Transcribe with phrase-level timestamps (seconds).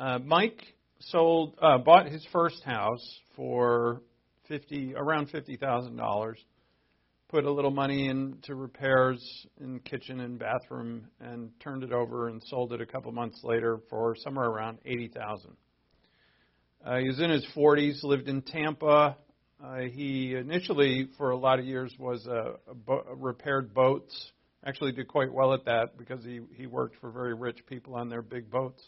[0.00, 0.62] Uh, Mike
[1.00, 4.00] sold, uh, bought his first house for
[4.48, 6.38] fifty, around fifty thousand dollars.
[7.28, 9.22] Put a little money into repairs
[9.60, 13.78] in kitchen and bathroom, and turned it over and sold it a couple months later
[13.90, 15.52] for somewhere around eighty thousand.
[16.82, 19.18] Uh, he was in his 40s, lived in Tampa.
[19.62, 24.32] Uh, he initially, for a lot of years, was a, a bo- repaired boats.
[24.64, 28.08] Actually, did quite well at that because he he worked for very rich people on
[28.08, 28.82] their big boats.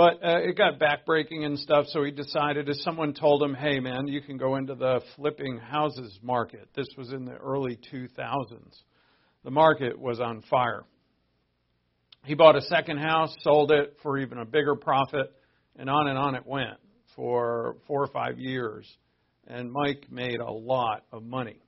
[0.00, 3.80] But uh, it got backbreaking and stuff, so he decided, as someone told him, hey,
[3.80, 6.70] man, you can go into the flipping houses market.
[6.74, 8.78] This was in the early 2000s.
[9.44, 10.84] The market was on fire.
[12.24, 15.34] He bought a second house, sold it for even a bigger profit,
[15.76, 16.78] and on and on it went
[17.14, 18.90] for four or five years.
[19.48, 21.60] And Mike made a lot of money.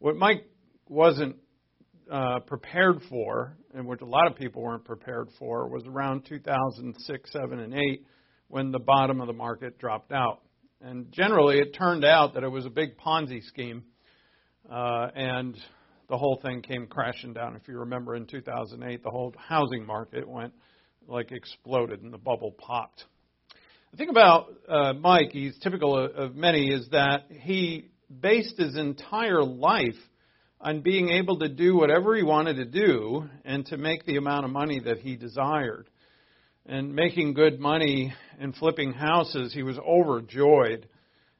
[0.00, 0.44] What Mike
[0.86, 1.36] wasn't
[2.12, 7.32] uh, prepared for, and which a lot of people weren't prepared for, was around 2006,
[7.32, 8.06] 7, and 8
[8.48, 10.42] when the bottom of the market dropped out.
[10.80, 13.84] And generally, it turned out that it was a big Ponzi scheme,
[14.70, 15.56] uh, and
[16.08, 17.54] the whole thing came crashing down.
[17.54, 20.52] If you remember, in 2008, the whole housing market went
[21.06, 23.04] like exploded, and the bubble popped.
[23.92, 28.76] The thing about uh, Mike, he's typical of, of many, is that he based his
[28.76, 29.94] entire life
[30.60, 34.44] on being able to do whatever he wanted to do and to make the amount
[34.44, 35.88] of money that he desired.
[36.66, 40.86] And making good money and flipping houses, he was overjoyed.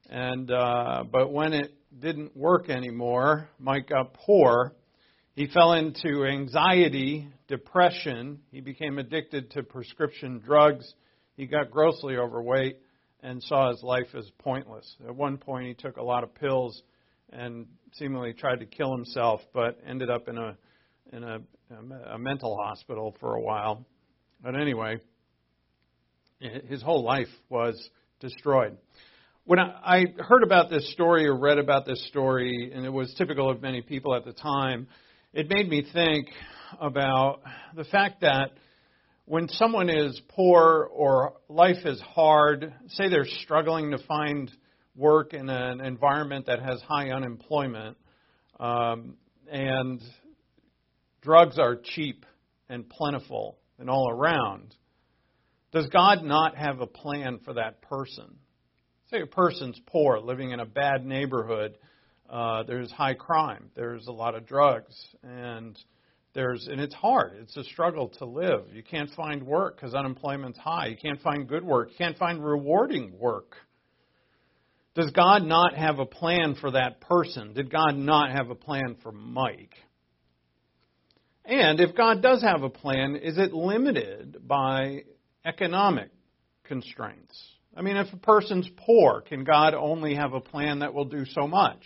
[0.09, 4.73] And uh, but when it didn't work anymore, Mike got poor.
[5.35, 8.39] He fell into anxiety, depression.
[8.51, 10.93] He became addicted to prescription drugs.
[11.37, 12.79] He got grossly overweight
[13.21, 14.95] and saw his life as pointless.
[15.07, 16.81] At one point, he took a lot of pills
[17.31, 20.57] and seemingly tried to kill himself, but ended up in a
[21.13, 21.39] in a,
[22.13, 23.85] a mental hospital for a while.
[24.41, 24.99] But anyway,
[26.39, 28.77] his whole life was destroyed.
[29.43, 33.49] When I heard about this story or read about this story, and it was typical
[33.49, 34.87] of many people at the time,
[35.33, 36.27] it made me think
[36.79, 37.41] about
[37.75, 38.51] the fact that
[39.25, 44.51] when someone is poor or life is hard, say they're struggling to find
[44.95, 47.97] work in an environment that has high unemployment,
[48.59, 49.15] um,
[49.51, 50.01] and
[51.21, 52.25] drugs are cheap
[52.69, 54.75] and plentiful and all around,
[55.71, 58.37] does God not have a plan for that person?
[59.09, 61.77] Say a person's poor, living in a bad neighborhood,
[62.29, 65.77] uh, there's high crime, there's a lot of drugs, and
[66.33, 67.33] there's and it's hard.
[67.41, 68.67] It's a struggle to live.
[68.73, 70.87] You can't find work because unemployment's high.
[70.87, 71.89] You can't find good work.
[71.89, 73.55] You can't find rewarding work.
[74.93, 77.53] Does God not have a plan for that person?
[77.53, 79.73] Did God not have a plan for Mike?
[81.45, 85.03] And if God does have a plan, is it limited by
[85.45, 86.09] economic
[86.65, 87.41] constraints?
[87.75, 91.25] I mean, if a person's poor, can God only have a plan that will do
[91.25, 91.81] so much?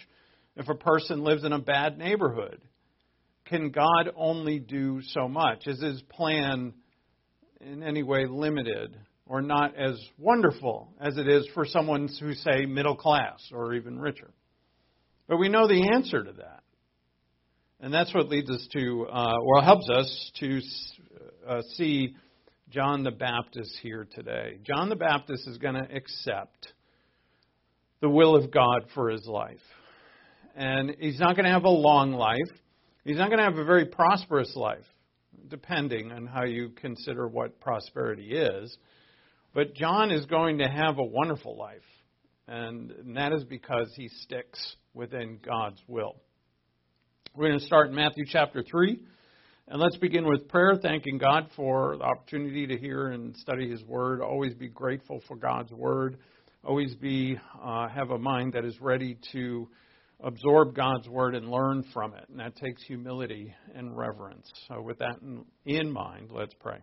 [0.56, 2.62] If a person lives in a bad neighborhood,
[3.46, 5.68] can God only do so much?
[5.68, 6.74] Is his plan
[7.62, 12.66] in any way limited or not as wonderful as it is for someone who, say,
[12.66, 14.32] middle class or even richer.
[15.28, 16.62] But we know the answer to that.
[17.80, 20.62] And that's what leads us to, uh, or helps us to
[21.48, 22.16] uh, see
[22.70, 24.60] John the Baptist here today.
[24.64, 26.74] John the Baptist is going to accept
[28.02, 29.58] the will of God for his life.
[30.56, 32.50] And he's not going to have a long life.
[33.04, 34.86] He's not going to have a very prosperous life,
[35.50, 38.78] depending on how you consider what prosperity is.
[39.56, 41.80] But John is going to have a wonderful life,
[42.46, 46.18] and that is because he sticks within God's will.
[47.34, 49.00] We're going to start in Matthew chapter 3.
[49.70, 53.82] And let's begin with prayer, thanking God for the opportunity to hear and study His
[53.86, 54.20] Word.
[54.20, 56.18] Always be grateful for God's Word.
[56.66, 59.70] Always be uh, have a mind that is ready to
[60.20, 62.26] absorb God's Word and learn from it.
[62.28, 64.52] And that takes humility and reverence.
[64.68, 66.80] So, with that in, in mind, let's pray.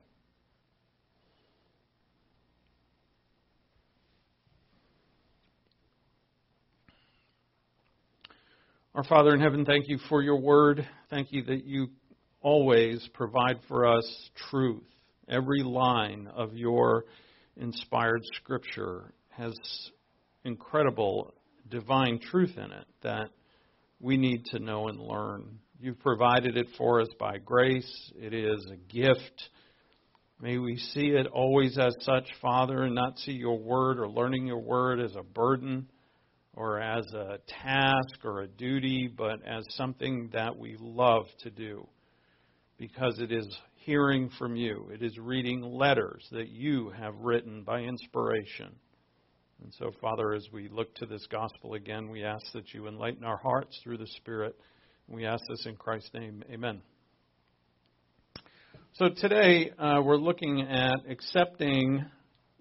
[8.94, 10.86] Our Father in heaven, thank you for your word.
[11.08, 11.88] Thank you that you
[12.42, 14.84] always provide for us truth.
[15.30, 17.06] Every line of your
[17.56, 19.54] inspired scripture has
[20.44, 21.32] incredible
[21.70, 23.30] divine truth in it that
[23.98, 25.58] we need to know and learn.
[25.80, 28.12] You've provided it for us by grace.
[28.14, 29.48] It is a gift.
[30.38, 34.46] May we see it always as such, Father, and not see your word or learning
[34.46, 35.88] your word as a burden
[36.54, 41.87] or as a task or a duty, but as something that we love to do
[42.78, 44.90] because it is hearing from you.
[44.93, 48.75] It is reading letters that you have written by inspiration.
[49.62, 53.25] And so, Father, as we look to this gospel again, we ask that you enlighten
[53.25, 54.56] our hearts through the Spirit.
[55.08, 56.43] We ask this in Christ's name.
[56.50, 56.82] Amen.
[58.94, 62.05] So, today uh, we're looking at accepting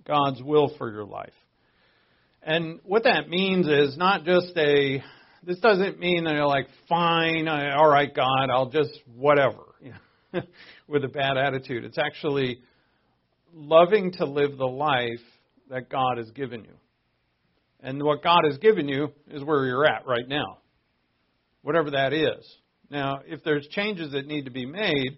[0.06, 1.34] God's will for your life.
[2.44, 5.04] And what that means is not just a,
[5.44, 9.64] this doesn't mean that you're like, fine, all right, God, I'll just whatever,
[10.88, 11.86] with a bad attitude.
[11.86, 12.62] It's actually
[13.54, 15.22] loving to live the life
[15.70, 16.74] that God has given you.
[17.80, 20.60] And what God has given you is where you're at right now,
[21.62, 22.46] whatever that is.
[22.90, 25.18] Now, if there's changes that need to be made,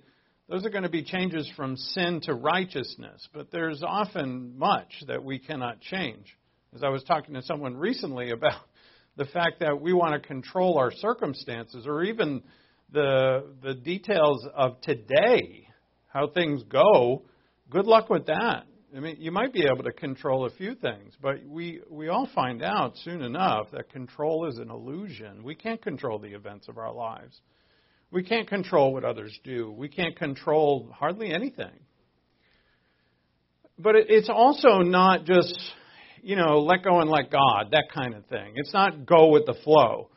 [0.50, 5.24] those are going to be changes from sin to righteousness, but there's often much that
[5.24, 6.26] we cannot change.
[6.75, 8.62] As I was talking to someone recently about
[9.18, 12.42] the fact that we want to control our circumstances or even
[12.92, 15.68] the the details of today,
[16.08, 17.24] how things go,
[17.70, 18.66] good luck with that.
[18.96, 22.30] I mean, you might be able to control a few things, but we, we all
[22.36, 25.44] find out soon enough that control is an illusion.
[25.44, 27.42] We can't control the events of our lives.
[28.12, 29.72] We can't control what others do.
[29.72, 31.72] We can't control hardly anything.
[33.80, 35.60] But it, it's also not just,
[36.24, 38.54] you know, let go and let God, that kind of thing.
[38.56, 40.10] It's not go with the flow.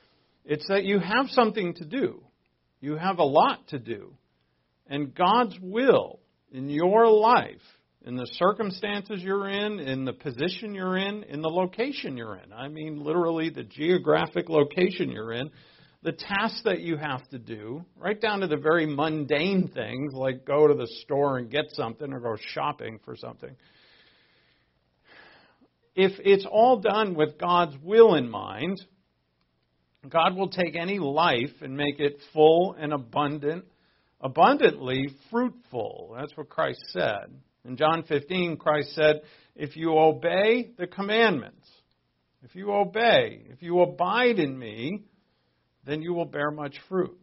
[0.44, 2.22] It's that you have something to do.
[2.80, 4.14] You have a lot to do.
[4.86, 6.20] And God's will
[6.52, 7.60] in your life
[8.04, 12.52] in the circumstances you're in, in the position you're in, in the location you're in.
[12.52, 15.50] I mean, literally, the geographic location you're in,
[16.04, 20.44] the tasks that you have to do, right down to the very mundane things like
[20.44, 23.56] go to the store and get something or go shopping for something.
[25.96, 28.76] If it's all done with God's will in mind,
[30.08, 33.64] God will take any life and make it full and abundant,
[34.20, 36.14] abundantly fruitful.
[36.18, 37.40] That's what Christ said.
[37.64, 39.22] In John 15, Christ said,
[39.56, 41.66] If you obey the commandments,
[42.42, 45.02] if you obey, if you abide in me,
[45.86, 47.18] then you will bear much fruit.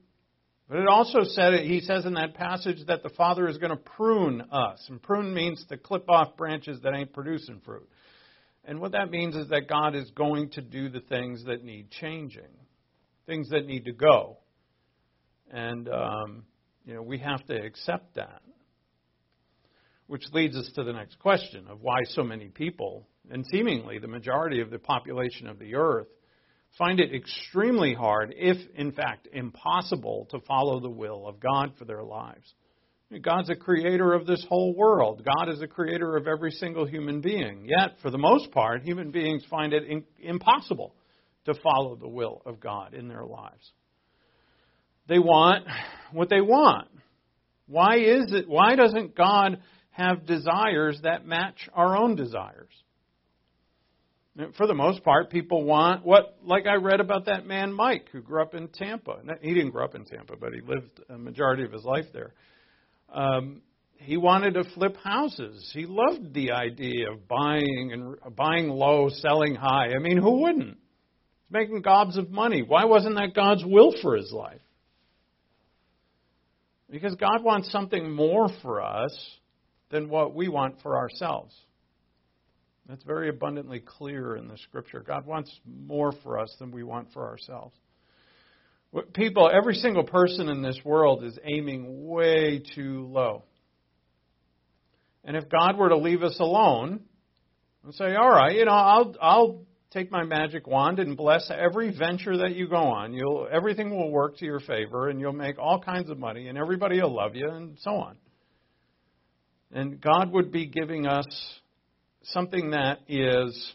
[0.68, 3.78] But it also said, he says in that passage that the Father is going to
[3.78, 4.84] prune us.
[4.90, 7.88] And prune means to clip off branches that ain't producing fruit.
[8.66, 11.92] And what that means is that God is going to do the things that need
[11.92, 12.44] changing,
[13.26, 14.38] things that need to go.
[15.52, 16.44] And, um,
[16.86, 18.42] you know, we have to accept that.
[20.08, 24.08] Which leads us to the next question of why so many people, and seemingly the
[24.08, 26.08] majority of the population of the earth,
[26.78, 31.86] find it extremely hard, if in fact impossible, to follow the will of God for
[31.86, 32.54] their lives.
[33.22, 35.24] God's a creator of this whole world.
[35.24, 37.66] God is a creator of every single human being.
[37.66, 40.96] Yet, for the most part, human beings find it in, impossible
[41.46, 43.72] to follow the will of God in their lives.
[45.08, 45.68] They want
[46.12, 46.88] what they want.
[47.68, 48.48] Why is it?
[48.48, 49.60] Why doesn't God
[49.94, 52.72] have desires that match our own desires.
[54.58, 58.22] For the most part, people want what, like I read about that man Mike who
[58.22, 59.18] grew up in Tampa.
[59.42, 62.34] He didn't grow up in Tampa, but he lived a majority of his life there.
[63.14, 63.62] Um,
[63.98, 65.72] he wanted to flip houses.
[65.74, 69.94] He loved the idea of buying and buying low, selling high.
[69.96, 70.78] I mean, who wouldn't?
[70.78, 72.64] He's making gobs of money.
[72.64, 74.60] Why wasn't that God's will for his life?
[76.90, 79.18] Because God wants something more for us
[79.90, 81.56] than what we want for ourselves.
[82.90, 85.00] That's very abundantly clear in the scripture.
[85.00, 87.76] God wants more for us than we want for ourselves.
[89.14, 93.44] People, every single person in this world is aiming way too low.
[95.24, 97.02] And if God were to leave us alone
[97.84, 101.98] and say, "All right, you know, I'll I'll take my magic wand and bless every
[101.98, 103.14] venture that you go on.
[103.14, 106.58] You'll everything will work to your favor and you'll make all kinds of money and
[106.58, 108.18] everybody will love you and so on."
[109.72, 111.26] And God would be giving us
[112.26, 113.74] something that is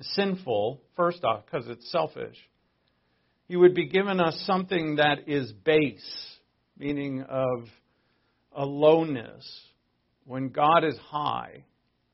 [0.00, 2.36] sinful, first off, because it's selfish.
[3.50, 6.38] He would be giving us something that is base,
[6.78, 7.64] meaning of
[8.52, 9.44] a lowness,
[10.24, 11.64] when God is high.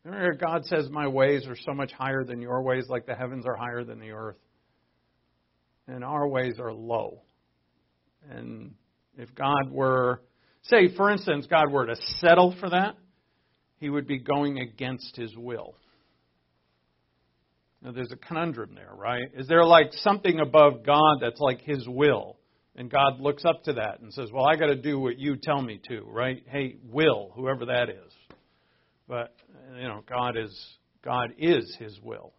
[0.03, 3.45] Remember, God says, My ways are so much higher than your ways, like the heavens
[3.45, 4.39] are higher than the earth.
[5.87, 7.21] And our ways are low.
[8.31, 8.73] And
[9.19, 10.23] if God were
[10.63, 12.95] say, for instance, God were to settle for that,
[13.77, 15.77] he would be going against his will.
[17.83, 19.25] Now, there's a conundrum there, right?
[19.35, 22.37] Is there like something above God that's like his will?
[22.75, 25.37] And God looks up to that and says, Well, I got to do what you
[25.37, 26.43] tell me to, right?
[26.47, 28.13] Hey, will, whoever that is.
[29.09, 29.35] But,
[29.77, 30.55] you know, God is,
[31.03, 32.33] God is his will.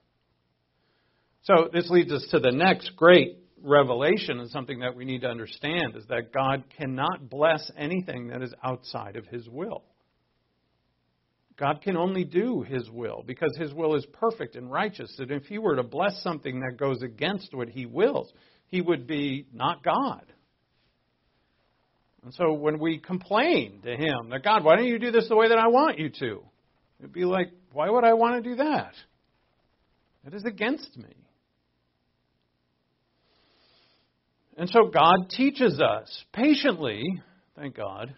[1.44, 5.30] So this leads us to the next great revelation and something that we need to
[5.30, 9.84] understand is that God cannot bless anything that is outside of His will.
[11.58, 15.14] God can only do His will because His will is perfect and righteous.
[15.18, 18.32] And if He were to bless something that goes against what He wills,
[18.68, 20.26] He would be not God.
[22.24, 25.36] And so when we complain to Him that, God, why don't you do this the
[25.36, 26.44] way that I want you to?
[27.00, 28.94] It'd be like, why would I want to do that?
[30.26, 31.16] It is against me.
[34.58, 37.04] And so God teaches us patiently,
[37.56, 38.14] thank God,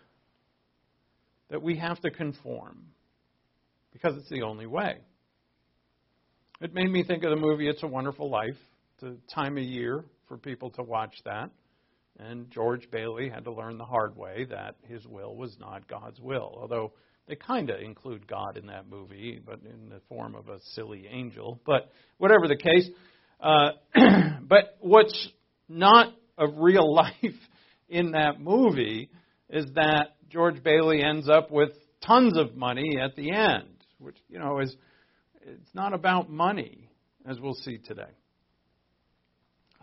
[1.49, 2.85] that we have to conform
[3.93, 4.97] because it's the only way.
[6.61, 8.57] It made me think of the movie It's a Wonderful Life.
[8.95, 11.49] It's a time of year for people to watch that.
[12.19, 16.19] And George Bailey had to learn the hard way that his will was not God's
[16.19, 16.57] will.
[16.59, 16.91] Although
[17.29, 21.07] they kind of include God in that movie, but in the form of a silly
[21.09, 21.61] angel.
[21.65, 22.89] But whatever the case,
[23.39, 23.69] uh,
[24.41, 25.29] but what's
[25.69, 27.13] not of real life
[27.87, 29.09] in that movie
[29.49, 31.69] is that George Bailey ends up with
[32.05, 33.67] tons of money at the end,
[33.99, 34.75] which you know is
[35.41, 36.89] it's not about money,
[37.25, 38.11] as we'll see today.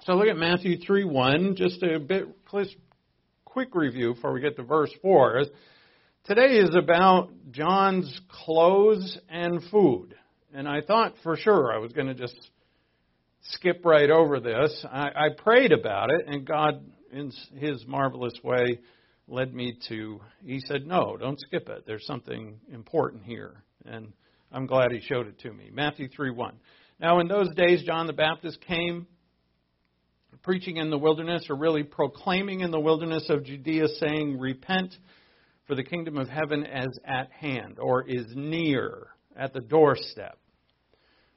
[0.05, 2.29] So look at Matthew 3 1, just a bit
[3.45, 5.45] quick review before we get to verse 4.
[6.25, 10.15] Today is about John's clothes and food.
[10.53, 12.37] And I thought for sure I was going to just
[13.43, 14.85] skip right over this.
[14.91, 18.81] I, I prayed about it, and God, in His marvelous way,
[19.29, 20.21] led me to.
[20.45, 21.85] He said, "No, don't skip it.
[21.87, 24.13] There's something important here." And
[24.53, 25.71] I'm glad He showed it to me.
[25.73, 26.55] Matthew 3:1.
[26.99, 29.07] Now, in those days, John the Baptist came
[30.43, 34.97] preaching in the wilderness, or really proclaiming in the wilderness of Judea, saying, "Repent,
[35.67, 40.39] for the kingdom of heaven is at hand, or is near, at the doorstep."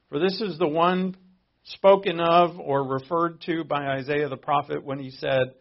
[0.09, 1.15] For this is the one
[1.63, 5.53] spoken of or referred to by Isaiah the prophet when he said,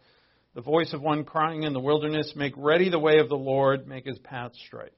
[0.55, 3.87] The voice of one crying in the wilderness, Make ready the way of the Lord,
[3.87, 4.93] make his path straight.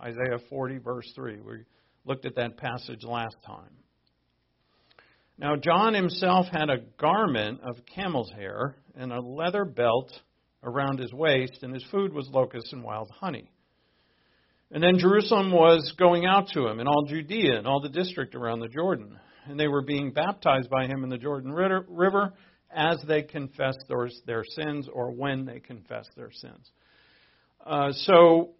[0.00, 1.40] Isaiah 40, verse 3.
[1.40, 1.64] We
[2.04, 3.70] looked at that passage last time.
[5.38, 10.12] Now, John himself had a garment of camel's hair and a leather belt
[10.62, 13.50] around his waist, and his food was locusts and wild honey.
[14.70, 18.34] And then Jerusalem was going out to him, and all Judea and all the district
[18.34, 22.34] around the Jordan and they were being baptized by him in the Jordan River
[22.70, 23.84] as they confessed
[24.26, 26.70] their, sins or when they confessed their sins.
[27.64, 28.50] Uh, so,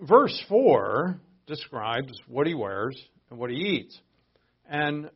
[0.00, 2.96] verse 4 describes what he wears
[3.30, 3.98] and what he eats.
[4.68, 5.10] And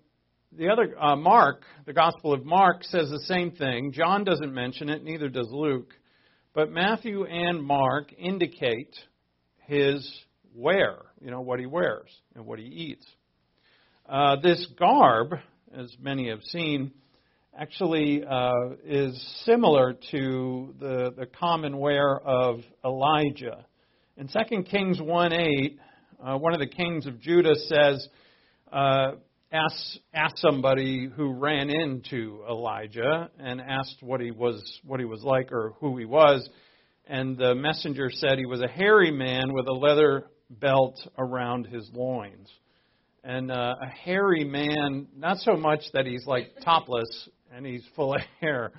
[0.57, 3.93] the other, uh, Mark, the Gospel of Mark, says the same thing.
[3.93, 5.93] John doesn't mention it, neither does Luke.
[6.55, 8.95] But Matthew and Mark indicate
[9.67, 10.09] his
[10.55, 13.07] wear, you know, what he wears and what he eats.
[14.09, 15.35] Uh, this garb,
[15.77, 16.93] as many have seen,
[17.59, 18.53] actually uh,
[18.85, 23.67] is similar to the, the common wear of Elijah.
[24.17, 25.79] In 2 Kings 1 8,
[26.25, 28.09] uh, one of the kings of Judah says,
[28.73, 29.13] uh,
[29.51, 35.25] asked, asked somebody who ran into Elijah and asked what he was what he was
[35.25, 36.49] like or who he was,
[37.09, 41.91] and the messenger said he was a hairy man with a leather belt around his
[41.93, 42.49] loins.
[43.25, 48.15] And uh, a hairy man, not so much that he's like topless and he's full
[48.15, 48.71] of hair,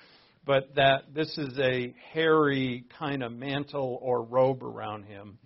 [0.46, 5.38] but that this is a hairy kind of mantle or robe around him.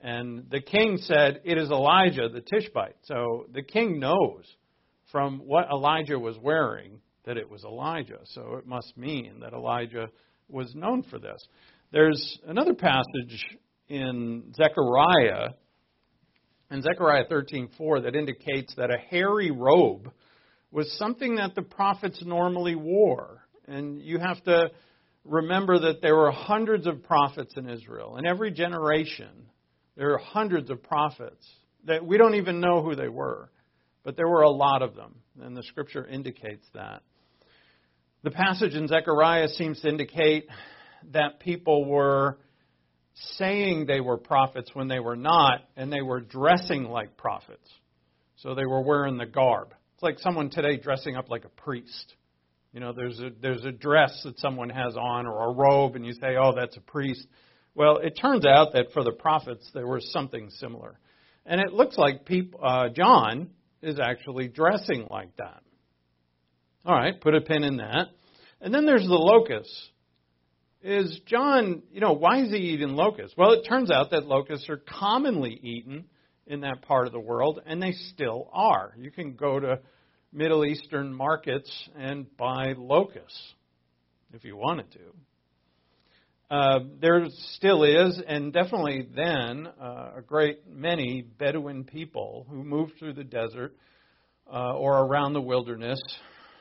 [0.00, 2.96] And the king said, It is Elijah the Tishbite.
[3.04, 4.44] So the king knows
[5.10, 8.20] from what Elijah was wearing that it was Elijah.
[8.24, 10.08] So it must mean that Elijah
[10.48, 11.38] was known for this.
[11.90, 13.44] There's another passage
[13.88, 15.48] in Zechariah
[16.70, 20.12] in Zechariah 13:4 that indicates that a hairy robe
[20.70, 23.47] was something that the prophets normally wore.
[23.68, 24.70] And you have to
[25.24, 28.16] remember that there were hundreds of prophets in Israel.
[28.16, 29.28] In every generation,
[29.96, 31.46] there are hundreds of prophets
[31.84, 33.50] that we don't even know who they were,
[34.04, 37.02] but there were a lot of them, and the scripture indicates that.
[38.22, 40.46] The passage in Zechariah seems to indicate
[41.12, 42.38] that people were
[43.36, 47.68] saying they were prophets when they were not, and they were dressing like prophets.
[48.36, 49.74] So they were wearing the garb.
[49.94, 52.14] It's like someone today dressing up like a priest.
[52.72, 56.04] You know, there's a there's a dress that someone has on or a robe, and
[56.04, 57.26] you say, "Oh, that's a priest."
[57.74, 60.98] Well, it turns out that for the prophets there was something similar,
[61.46, 62.28] and it looks like
[62.62, 63.50] uh, John
[63.82, 65.62] is actually dressing like that.
[66.84, 68.08] All right, put a pin in that.
[68.60, 69.90] And then there's the locusts
[70.82, 73.36] is John, you know, why is he eating locusts?
[73.36, 76.04] Well, it turns out that locusts are commonly eaten
[76.46, 78.94] in that part of the world, and they still are.
[78.96, 79.80] You can go to
[80.32, 83.54] Middle Eastern markets and buy locusts
[84.32, 86.54] if you wanted to.
[86.54, 92.92] Uh, there still is, and definitely then, uh, a great many Bedouin people who moved
[92.98, 93.74] through the desert
[94.50, 96.00] uh, or around the wilderness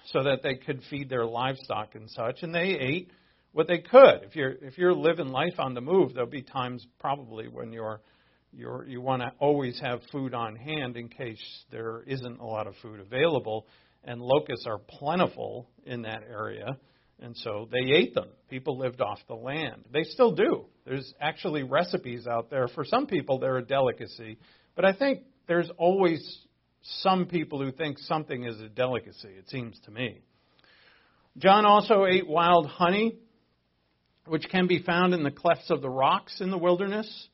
[0.07, 3.11] so that they could feed their livestock and such, and they ate
[3.53, 4.23] what they could.
[4.23, 8.01] If you're if you're living life on the move, there'll be times probably when you're
[8.57, 11.39] you're you want to always have food on hand in case
[11.71, 13.67] there isn't a lot of food available,
[14.03, 16.77] and locusts are plentiful in that area.
[17.19, 18.29] And so they ate them.
[18.49, 19.85] People lived off the land.
[19.91, 20.65] They still do.
[20.85, 22.67] There's actually recipes out there.
[22.67, 24.37] For some people, they're a delicacy.
[24.75, 26.45] But I think there's always
[27.01, 30.21] some people who think something is a delicacy, it seems to me.
[31.37, 33.17] John also ate wild honey,
[34.25, 37.27] which can be found in the clefts of the rocks in the wilderness.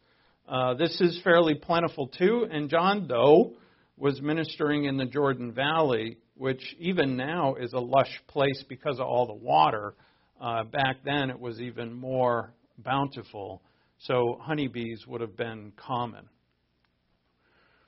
[0.48, 2.48] Uh, this is fairly plentiful too.
[2.52, 3.54] And John, though,
[3.98, 9.08] was ministering in the Jordan Valley, which even now is a lush place because of
[9.08, 9.96] all the water.
[10.42, 13.62] Uh, back then, it was even more bountiful.
[14.00, 16.28] So honeybees would have been common.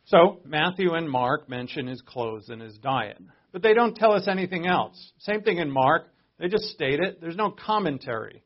[0.06, 3.18] So Matthew and Mark mention his clothes and his diet,
[3.52, 5.12] but they don't tell us anything else.
[5.18, 6.14] Same thing in Mark.
[6.40, 7.20] They just state it.
[7.20, 8.44] There's no commentary.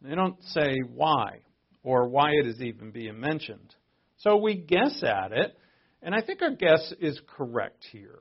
[0.00, 1.40] They don't say why
[1.86, 3.72] or why it is even being mentioned.
[4.18, 5.56] So we guess at it,
[6.02, 8.18] and I think our guess is correct here.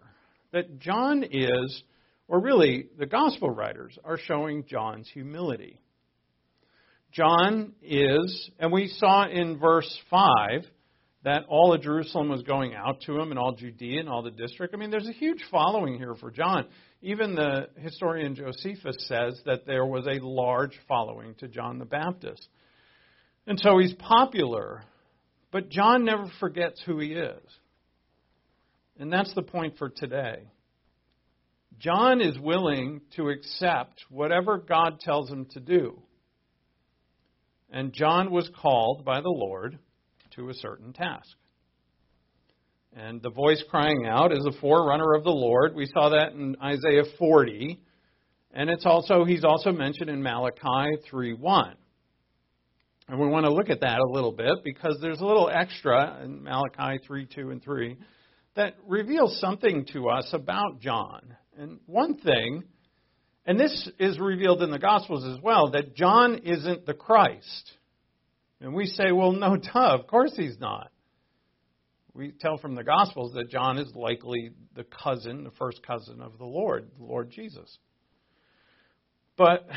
[0.53, 1.83] That John is,
[2.27, 5.81] or really the gospel writers are showing John's humility.
[7.11, 10.65] John is, and we saw in verse 5
[11.23, 14.29] that all of Jerusalem was going out to him and all Judea and all the
[14.29, 14.75] district.
[14.75, 16.67] I mean, there's a huge following here for John.
[17.01, 22.47] Even the historian Josephus says that there was a large following to John the Baptist.
[23.47, 24.83] And so he's popular,
[25.51, 27.41] but John never forgets who he is.
[28.99, 30.43] And that's the point for today.
[31.79, 36.01] John is willing to accept whatever God tells him to do.
[37.69, 39.77] And John was called by the Lord
[40.35, 41.35] to a certain task.
[42.95, 45.75] And the voice crying out is a forerunner of the Lord.
[45.75, 47.81] We saw that in Isaiah 40.
[48.53, 51.75] And it's also he's also mentioned in Malachi 3:1.
[53.07, 56.21] And we want to look at that a little bit because there's a little extra
[56.23, 57.97] in Malachi 3 2 and 3
[58.55, 61.35] that reveals something to us about John.
[61.57, 62.63] And one thing,
[63.45, 67.71] and this is revealed in the Gospels as well, that John isn't the Christ.
[68.59, 70.91] And we say, well, no, duh, of course he's not.
[72.13, 76.37] We tell from the Gospels that John is likely the cousin, the first cousin of
[76.37, 77.77] the Lord, the Lord Jesus.
[79.37, 79.67] But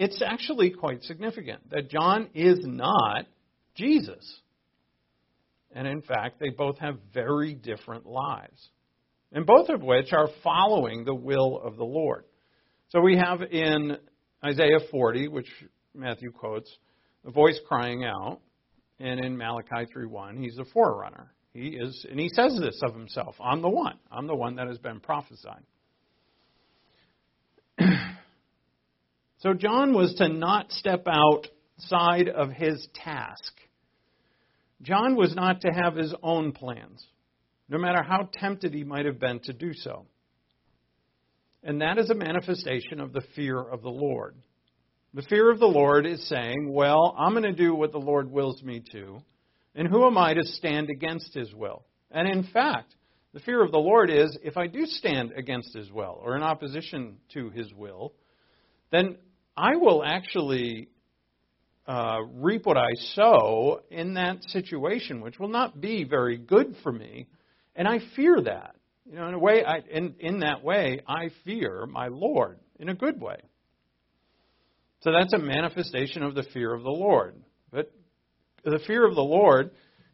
[0.00, 3.26] it's actually quite significant that John is not
[3.74, 4.40] Jesus.
[5.72, 8.70] And in fact, they both have very different lives,
[9.30, 12.24] and both of which are following the will of the Lord.
[12.88, 13.98] So we have in
[14.42, 15.48] Isaiah 40, which
[15.94, 16.74] Matthew quotes,
[17.26, 18.40] a voice crying out,
[18.98, 21.30] and in Malachi 3:1, he's a forerunner.
[21.52, 23.98] He is, and he says this of himself: "I'm the one.
[24.10, 25.64] I'm the one that has been prophesied."
[29.40, 33.52] So John was to not step outside of his task.
[34.82, 37.04] John was not to have his own plans,
[37.68, 40.06] no matter how tempted he might have been to do so.
[41.62, 44.36] And that is a manifestation of the fear of the Lord.
[45.14, 48.30] The fear of the Lord is saying, well, I'm going to do what the Lord
[48.30, 49.22] wills me to,
[49.74, 51.84] and who am I to stand against his will?
[52.10, 52.94] And in fact,
[53.32, 56.42] the fear of the Lord is if I do stand against his will or in
[56.42, 58.12] opposition to his will,
[58.90, 59.16] then
[59.60, 60.88] I will actually
[61.86, 66.90] uh, reap what I sow in that situation, which will not be very good for
[66.90, 67.26] me.
[67.76, 68.74] And I fear that.
[69.04, 72.88] You know, in a way, I, in, in that way, I fear my Lord in
[72.88, 73.36] a good way.
[75.02, 77.34] So that's a manifestation of the fear of the Lord.
[77.70, 77.92] But
[78.64, 79.72] the fear of the Lord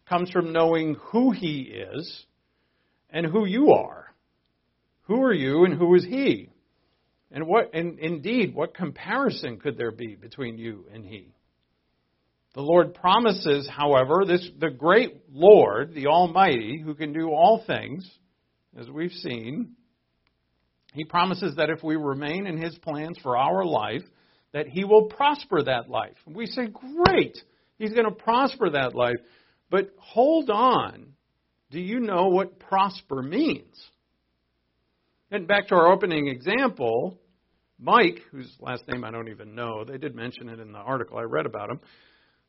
[0.09, 2.25] comes from knowing who He is
[3.11, 4.13] and who you are.
[5.03, 6.51] Who are you and who is He?
[7.37, 11.35] And what and indeed, what comparison could there be between you and He?
[12.55, 18.11] The Lord promises, however, this the great Lord, the Almighty, who can do all things,
[18.81, 19.73] as we've seen,
[20.95, 24.03] He promises that if we remain in His plans for our life,
[24.55, 26.17] that He will prosper that life.
[26.27, 27.37] We say, great,
[27.77, 29.19] He's going to prosper that life.
[29.71, 31.09] But hold on.
[31.71, 33.77] Do you know what prosper means?
[35.31, 37.19] And back to our opening example,
[37.79, 41.19] Mike, whose last name I don't even know, they did mention it in the article
[41.19, 41.81] I read about him,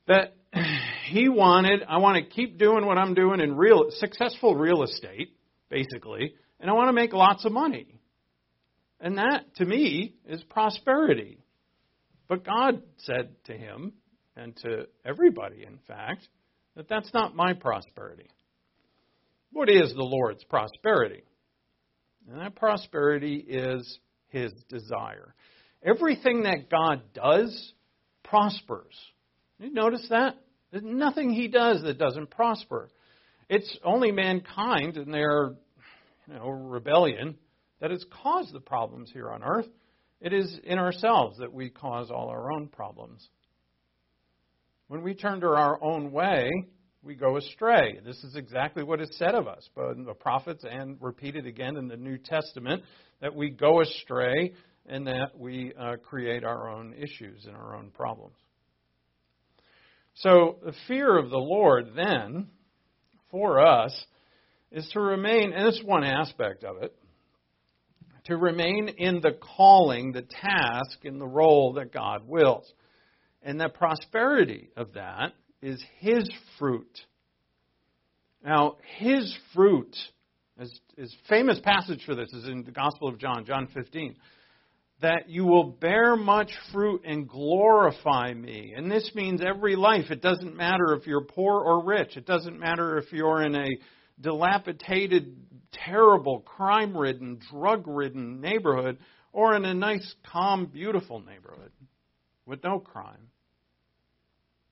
[0.07, 0.35] that
[1.09, 5.35] he wanted, I want to keep doing what I'm doing in real, successful real estate,
[5.69, 7.99] basically, and I want to make lots of money.
[8.99, 11.39] And that, to me, is prosperity.
[12.27, 13.93] But God said to him,
[14.35, 16.27] and to everybody, in fact,
[16.75, 18.29] that that's not my prosperity.
[19.51, 21.23] What is the Lord's prosperity?
[22.29, 25.33] And that prosperity is his desire.
[25.83, 27.73] Everything that God does
[28.23, 28.95] prospers.
[29.59, 30.35] You notice that?
[30.71, 32.89] There's nothing he does that doesn't prosper.
[33.49, 35.53] It's only mankind and their
[36.27, 37.35] you know, rebellion
[37.79, 39.67] that has caused the problems here on earth.
[40.19, 43.27] It is in ourselves that we cause all our own problems.
[44.87, 46.49] When we turn to our own way,
[47.07, 48.01] we go astray.
[48.05, 51.77] This is exactly what is said of us, both in the prophets and repeated again
[51.77, 52.83] in the New Testament,
[53.21, 54.51] that we go astray
[54.85, 58.35] and that we uh, create our own issues and our own problems.
[60.15, 62.47] So, the fear of the Lord then,
[63.31, 63.97] for us,
[64.73, 66.93] is to remain, and this is one aspect of it,
[68.25, 72.69] to remain in the calling, the task, in the role that God wills.
[73.41, 76.99] And the prosperity of that is His fruit.
[78.43, 79.95] Now, His fruit,
[80.59, 84.15] is, is famous passage for this is in the Gospel of John, John 15
[85.01, 88.73] that you will bear much fruit and glorify me.
[88.75, 90.05] And this means every life.
[90.09, 92.17] It doesn't matter if you're poor or rich.
[92.17, 93.67] It doesn't matter if you're in a
[94.19, 95.35] dilapidated,
[95.71, 98.97] terrible, crime ridden, drug ridden neighborhood
[99.33, 101.71] or in a nice, calm, beautiful neighborhood
[102.47, 103.29] with no crime.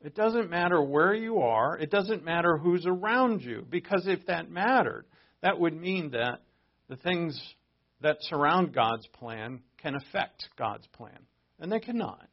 [0.05, 1.77] It doesn't matter where you are.
[1.79, 3.65] It doesn't matter who's around you.
[3.67, 5.05] Because if that mattered,
[5.41, 6.41] that would mean that
[6.87, 7.41] the things
[8.01, 11.17] that surround God's plan can affect God's plan.
[11.59, 12.27] And they cannot.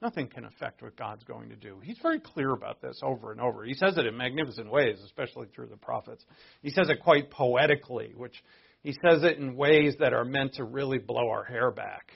[0.00, 1.80] Nothing can affect what God's going to do.
[1.82, 3.64] He's very clear about this over and over.
[3.64, 6.24] He says it in magnificent ways, especially through the prophets.
[6.62, 8.34] He says it quite poetically, which
[8.82, 12.12] he says it in ways that are meant to really blow our hair back.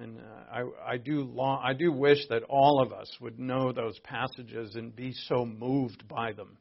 [0.00, 3.72] And uh, I, I do long, I do wish that all of us would know
[3.72, 6.58] those passages and be so moved by them.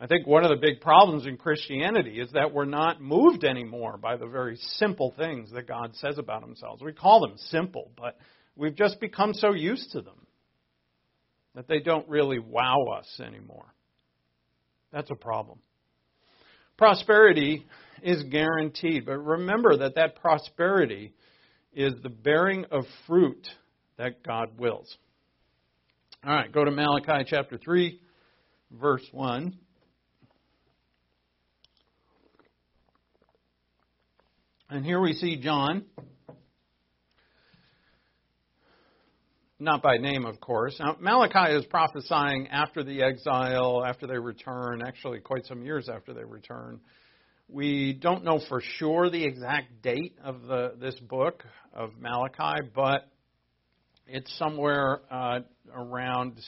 [0.00, 3.98] I think one of the big problems in Christianity is that we're not moved anymore
[3.98, 6.80] by the very simple things that God says about himself.
[6.80, 8.16] We call them simple, but
[8.56, 10.26] we've just become so used to them
[11.56, 13.74] that they don't really wow us anymore.
[14.92, 15.58] That's a problem.
[16.76, 17.66] Prosperity
[18.02, 21.12] is guaranteed, but remember that that prosperity
[21.72, 23.46] is the bearing of fruit
[23.96, 24.96] that God wills.
[26.24, 28.00] All right, go to Malachi chapter 3,
[28.72, 29.56] verse 1.
[34.70, 35.84] And here we see John,
[39.58, 40.76] not by name, of course.
[40.78, 46.12] Now, Malachi is prophesying after the exile, after they return, actually, quite some years after
[46.12, 46.80] they return.
[47.50, 53.08] We don't know for sure the exact date of the, this book of Malachi, but
[54.06, 55.40] it's somewhere uh,
[55.74, 56.38] around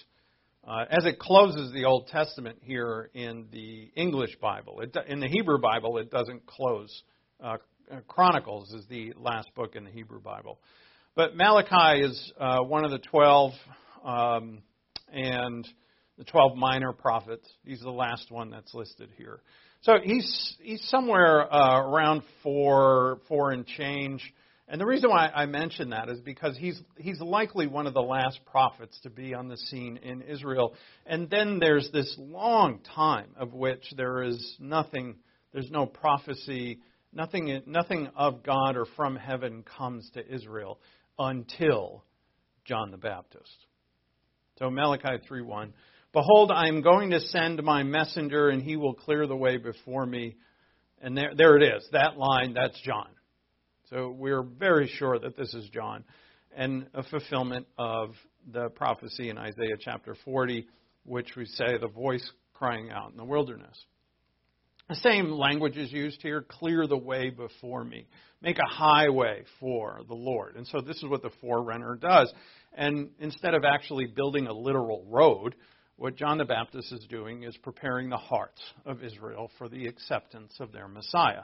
[0.68, 4.80] uh, as it closes the Old Testament here in the English Bible.
[4.80, 7.02] It, in the Hebrew Bible, it doesn't close
[7.42, 7.56] uh,
[7.90, 10.60] uh, Chronicles is the last book in the Hebrew Bible.
[11.16, 13.52] But Malachi is uh, one of the 12
[14.04, 14.62] um,
[15.12, 15.66] and
[16.18, 17.48] the 12 minor prophets.
[17.64, 19.40] He's the last one that's listed here.
[19.82, 24.22] So he's he's somewhere uh, around four four and change.
[24.68, 28.02] And the reason why I mention that is because he's he's likely one of the
[28.02, 30.74] last prophets to be on the scene in Israel.
[31.06, 35.16] And then there's this long time of which there is nothing,
[35.52, 36.78] there's no prophecy,
[37.12, 40.78] Nothing, nothing of God or from heaven comes to Israel
[41.18, 42.04] until
[42.64, 43.66] John the Baptist.
[44.58, 45.72] So Malachi 3:1,
[46.12, 50.04] Behold, I am going to send my messenger, and he will clear the way before
[50.04, 50.36] me.
[51.00, 51.88] And there, there it is.
[51.92, 53.06] That line, that's John.
[53.90, 56.04] So we're very sure that this is John,
[56.56, 58.10] and a fulfillment of
[58.52, 60.66] the prophecy in Isaiah chapter 40,
[61.04, 63.76] which we say the voice crying out in the wilderness.
[64.88, 68.06] The same language is used here clear the way before me,
[68.42, 70.56] make a highway for the Lord.
[70.56, 72.32] And so this is what the forerunner does.
[72.76, 75.54] And instead of actually building a literal road,
[76.00, 80.54] what John the Baptist is doing is preparing the hearts of Israel for the acceptance
[80.58, 81.42] of their Messiah,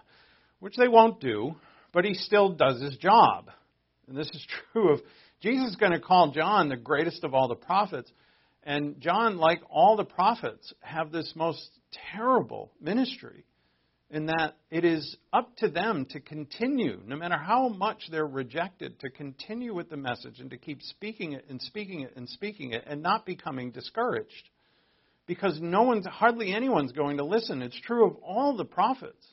[0.61, 1.55] which they won't do,
[1.93, 3.51] but he still does his job.
[4.09, 5.01] And this is true of
[5.43, 8.11] Jesus is going to call John the greatest of all the prophets.
[8.63, 11.69] And John, like all the prophets, have this most
[12.15, 13.45] terrible ministry
[14.11, 19.01] in that it is up to them to continue, no matter how much they're rejected,
[19.01, 22.73] to continue with the message and to keep speaking it and speaking it and speaking
[22.73, 24.49] it and not becoming discouraged.
[25.27, 27.63] Because no one's, hardly anyone's going to listen.
[27.63, 29.27] It's true of all the prophets.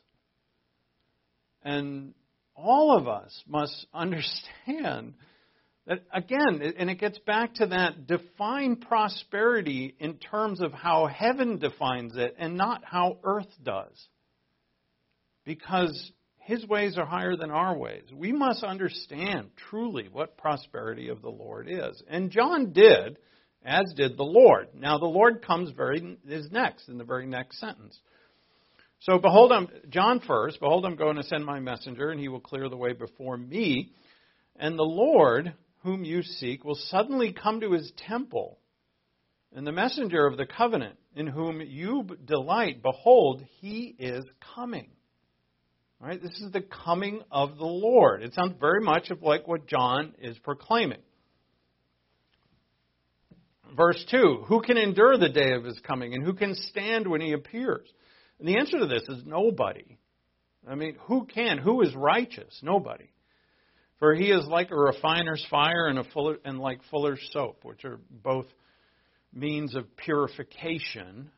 [1.62, 2.16] And
[2.56, 5.14] all of us must understand
[5.86, 11.60] that, again, and it gets back to that define prosperity in terms of how heaven
[11.60, 14.08] defines it and not how earth does.
[15.46, 18.04] Because his ways are higher than our ways.
[18.14, 22.02] We must understand truly what prosperity of the Lord is.
[22.10, 23.18] And John did,
[23.66, 24.68] as did the Lord.
[24.74, 27.98] Now the Lord comes very is next in the very next sentence.
[29.00, 30.60] So behold, I'm John first.
[30.60, 33.92] Behold, I'm going to send my messenger, and he will clear the way before me.
[34.58, 38.60] And the Lord, whom you seek, will suddenly come to his temple.
[39.56, 44.24] And the messenger of the covenant, in whom you delight, behold, he is
[44.56, 44.90] coming.
[46.04, 48.24] Right, this is the coming of the Lord.
[48.24, 51.00] It sounds very much of like what John is proclaiming.
[53.74, 57.22] Verse 2 Who can endure the day of his coming, and who can stand when
[57.22, 57.88] he appears?
[58.38, 59.98] And the answer to this is nobody.
[60.68, 61.58] I mean, who can?
[61.58, 62.60] Who is righteous?
[62.62, 63.10] Nobody.
[64.00, 67.86] For he is like a refiner's fire and a fuller, and like fuller's soap, which
[67.86, 68.48] are both
[69.32, 71.32] means of purification,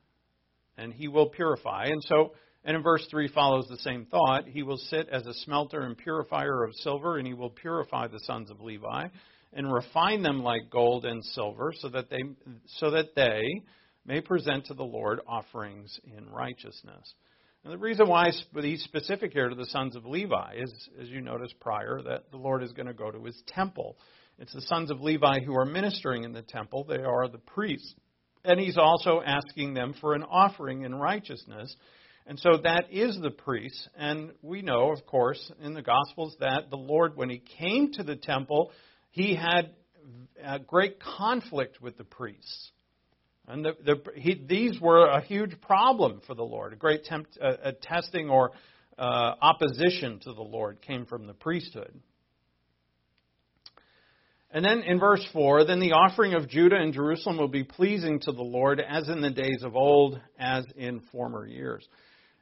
[0.75, 1.86] and he will purify.
[1.86, 2.34] And so,
[2.65, 4.47] and in verse 3 follows the same thought.
[4.47, 8.19] He will sit as a smelter and purifier of silver, and he will purify the
[8.21, 9.06] sons of Levi,
[9.54, 12.21] and refine them like gold and silver, so that they,
[12.80, 13.41] so that they
[14.06, 17.13] may present to the Lord offerings in righteousness.
[17.63, 21.21] And the reason why he's specific here to the sons of Levi is, as you
[21.21, 23.97] noticed prior, that the Lord is going to go to his temple.
[24.38, 27.95] It's the sons of Levi who are ministering in the temple, they are the priests.
[28.43, 31.75] And he's also asking them for an offering in righteousness.
[32.27, 33.88] And so that is the priests.
[33.95, 38.03] And we know, of course, in the Gospels that the Lord, when he came to
[38.03, 38.71] the temple,
[39.11, 39.71] he had
[40.43, 42.71] a great conflict with the priests.
[43.47, 46.73] And the, the, he, these were a huge problem for the Lord.
[46.73, 48.51] A great tempt, a, a testing or
[48.97, 51.93] uh, opposition to the Lord came from the priesthood.
[54.49, 58.19] And then in verse 4, then the offering of Judah and Jerusalem will be pleasing
[58.21, 61.85] to the Lord as in the days of old, as in former years.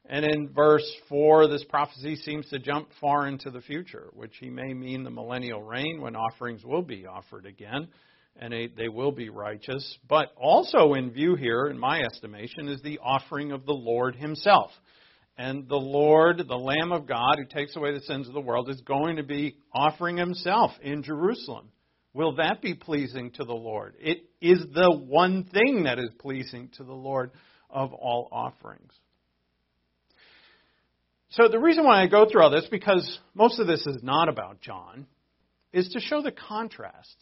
[0.05, 4.49] And in verse 4, this prophecy seems to jump far into the future, which he
[4.49, 7.87] may mean the millennial reign when offerings will be offered again
[8.35, 9.97] and they, will be righteous.
[10.07, 14.71] But also in view here, in my estimation, is the offering of the Lord Himself.
[15.37, 18.69] And the Lord, the Lamb of God, who takes away the sins of the world,
[18.69, 21.69] is going to be offering Himself in Jerusalem.
[22.13, 23.95] Will that be pleasing to the Lord?
[23.99, 27.31] It is the one thing that is pleasing to the Lord
[27.69, 28.91] of all offerings.
[31.33, 34.29] So the reason why I go through all this, because most of this is not
[34.29, 35.05] about John,
[35.71, 37.15] is to show the contrast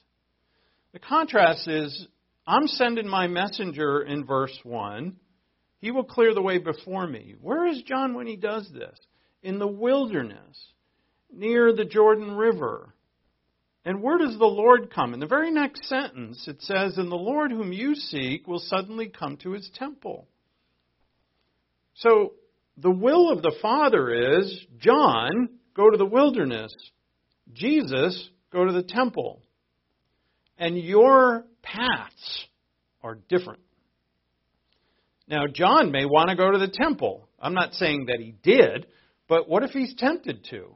[0.93, 2.08] the contrast is
[2.45, 5.15] I'm sending my messenger in verse 1.
[5.80, 7.36] He will clear the way before me.
[7.41, 9.00] Where is John when he does this?
[9.41, 10.58] In the wilderness,
[11.32, 12.93] near the Jordan River.
[13.86, 15.13] And where does the Lord come?
[15.13, 19.08] In the very next sentence, it says, And the Lord whom you seek will suddenly
[19.08, 20.28] come to his temple.
[21.95, 22.34] So,
[22.78, 26.72] the will of the Father is John, go to the wilderness.
[27.54, 29.42] Jesus, go to the temple
[30.62, 32.46] and your paths
[33.04, 33.62] are different.
[35.28, 37.28] Now, John may want to go to the temple.
[37.40, 38.86] I'm not saying that he did,
[39.28, 40.76] but what if he's tempted to?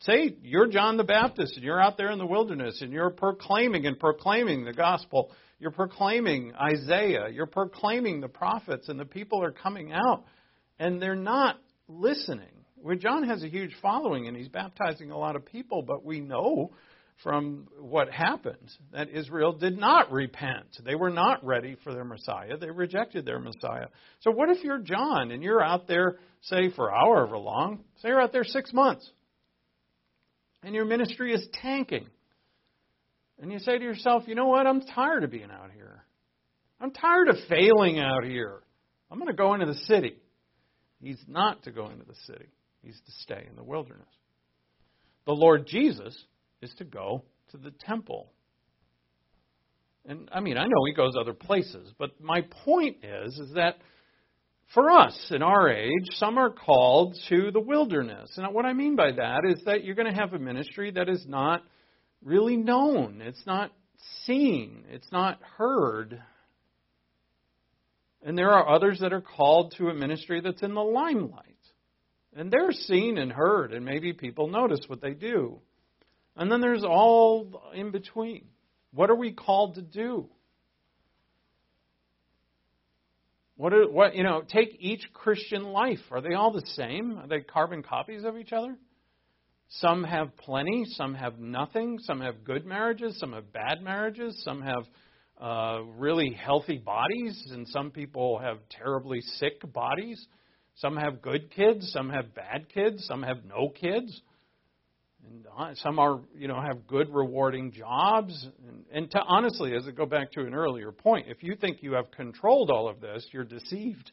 [0.00, 3.86] Say you're John the Baptist and you're out there in the wilderness and you're proclaiming
[3.86, 5.32] and proclaiming the gospel.
[5.58, 7.28] You're proclaiming Isaiah.
[7.30, 10.24] You're proclaiming the prophets, and the people are coming out
[10.78, 11.58] and they're not
[11.88, 12.48] listening.
[12.76, 16.20] Well, John has a huge following and he's baptizing a lot of people, but we
[16.20, 16.72] know
[17.22, 20.66] from what happened that Israel did not repent.
[20.84, 22.56] They were not ready for their Messiah.
[22.58, 23.86] They rejected their Messiah.
[24.20, 28.20] So, what if you're John and you're out there, say, for however long, say you're
[28.20, 29.08] out there six months,
[30.62, 32.06] and your ministry is tanking?
[33.40, 34.66] And you say to yourself, you know what?
[34.66, 36.04] I'm tired of being out here.
[36.80, 38.60] I'm tired of failing out here.
[39.10, 40.16] I'm going to go into the city.
[41.00, 42.48] He's not to go into the city,
[42.82, 44.06] he's to stay in the wilderness.
[45.26, 46.16] The Lord Jesus
[46.62, 48.30] is to go to the temple.
[50.08, 53.76] And I mean, I know he goes other places, but my point is is that
[54.74, 58.32] for us in our age, some are called to the wilderness.
[58.36, 61.08] And what I mean by that is that you're going to have a ministry that
[61.08, 61.62] is not
[62.24, 63.20] really known.
[63.20, 63.72] It's not
[64.24, 64.84] seen.
[64.90, 66.20] It's not heard.
[68.26, 71.44] And there are others that are called to a ministry that's in the limelight.
[72.34, 75.60] And they're seen and heard, and maybe people notice what they do.
[76.34, 78.46] And then there's all in between.
[78.92, 80.28] What are we called to do?
[83.56, 86.00] What, are, what you know, take each Christian life.
[86.10, 87.18] Are they all the same?
[87.18, 88.76] Are they carbon copies of each other?
[89.68, 94.62] Some have plenty, some have nothing, some have good marriages, some have bad marriages, some
[94.62, 94.82] have
[95.40, 100.24] uh, really healthy bodies, and some people have terribly sick bodies.
[100.76, 104.20] Some have good kids, some have bad kids, some have no kids.
[105.28, 108.46] And uh, some are, you know, have good, rewarding jobs.
[108.68, 111.82] And, and to honestly, as I go back to an earlier point, if you think
[111.82, 114.10] you have controlled all of this, you're deceived.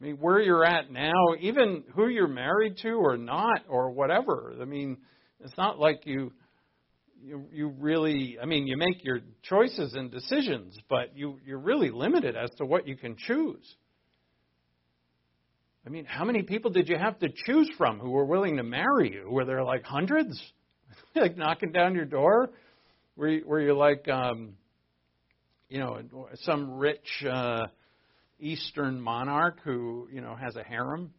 [0.00, 4.52] I mean, where you're at now, even who you're married to or not or whatever.
[4.60, 4.98] I mean,
[5.40, 6.32] it's not like you
[7.24, 11.90] you you really I mean, you make your choices and decisions, but you you're really
[11.90, 13.76] limited as to what you can choose.
[15.86, 18.62] I mean, how many people did you have to choose from who were willing to
[18.62, 19.28] marry you?
[19.30, 20.40] Were there like hundreds?
[21.14, 22.50] like knocking down your door?
[23.16, 24.54] Were you, were you like, um,
[25.68, 26.00] you know,
[26.42, 27.66] some rich uh,
[28.40, 31.12] Eastern monarch who, you know, has a harem?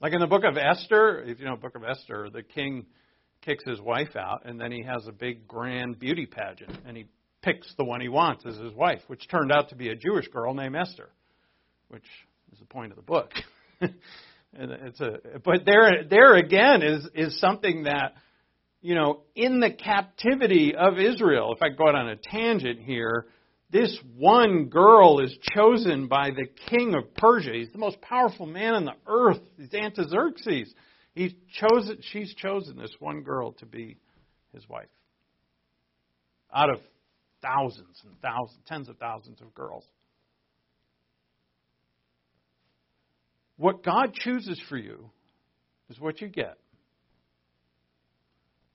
[0.00, 2.86] Like in the book of Esther, if you know book of Esther, the king
[3.44, 7.06] kicks his wife out, and then he has a big grand beauty pageant, and he
[7.42, 10.26] picks the one he wants as his wife, which turned out to be a Jewish
[10.28, 11.10] girl named Esther,
[11.88, 12.06] which
[12.52, 13.30] is the point of the book.
[13.80, 13.92] and
[14.52, 18.14] it's a, but there, there again is is something that,
[18.80, 21.54] you know, in the captivity of Israel.
[21.54, 23.26] If I go out on a tangent here,
[23.70, 27.52] this one girl is chosen by the king of Persia.
[27.52, 29.40] He's the most powerful man on the earth.
[29.58, 30.72] He's Artaxerxes.
[31.14, 31.98] He's chosen.
[32.12, 33.98] She's chosen this one girl to be
[34.52, 34.88] his wife.
[36.54, 36.80] Out of
[37.42, 39.84] thousands and thousands, tens of thousands of girls.
[43.56, 45.10] What God chooses for you
[45.88, 46.58] is what you get.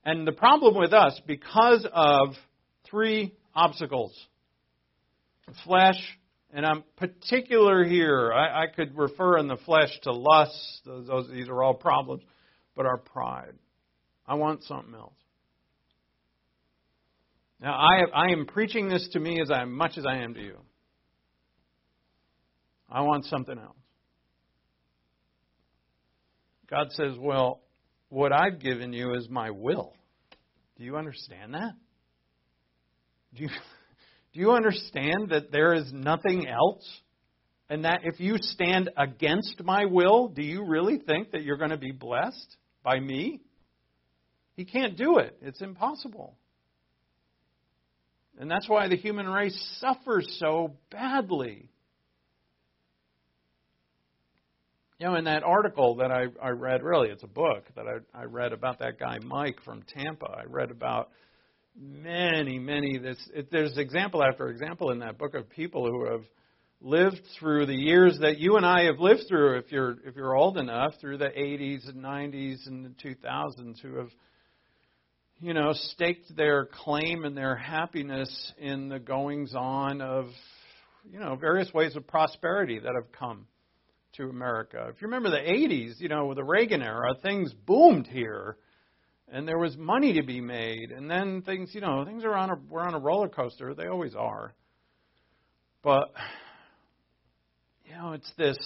[0.05, 2.29] And the problem with us, because of
[2.89, 4.13] three obstacles
[5.65, 5.97] flesh,
[6.51, 11.29] and I'm particular here, I, I could refer in the flesh to lust, those, those,
[11.31, 12.23] these are all problems,
[12.75, 13.53] but our pride.
[14.27, 15.13] I want something else.
[17.61, 20.41] Now, I, I am preaching this to me as I, much as I am to
[20.41, 20.57] you.
[22.89, 23.75] I want something else.
[26.69, 27.61] God says, Well,
[28.09, 29.93] what I've given you is my will.
[30.77, 31.73] Do you understand that?
[33.35, 33.49] Do you,
[34.33, 36.85] do you understand that there is nothing else?
[37.69, 41.69] And that if you stand against my will, do you really think that you're going
[41.69, 43.41] to be blessed by me?
[44.55, 45.37] He can't do it.
[45.41, 46.35] It's impossible.
[48.39, 51.69] And that's why the human race suffers so badly.
[54.97, 58.19] You know, in that article that I, I read, really, it's a book that I,
[58.19, 60.27] I read about that guy Mike from Tampa.
[60.27, 61.09] I read about
[61.79, 62.97] many, many.
[62.97, 66.23] This, it, there's example after example in that book of people who have
[66.81, 70.35] lived through the years that you and I have lived through, if you're if you're
[70.35, 74.09] old enough, through the 80s and 90s and the 2000s, who have,
[75.39, 80.27] you know, staked their claim and their happiness in the goings on of,
[81.09, 83.45] you know, various ways of prosperity that have come
[84.13, 84.87] to America.
[84.89, 88.57] If you remember the 80s, you know, with the Reagan era, things boomed here,
[89.31, 92.49] and there was money to be made, and then things, you know, things are on
[92.49, 93.73] a we're on a roller coaster.
[93.73, 94.53] They always are.
[95.83, 96.11] But
[97.85, 98.57] you know, it's this.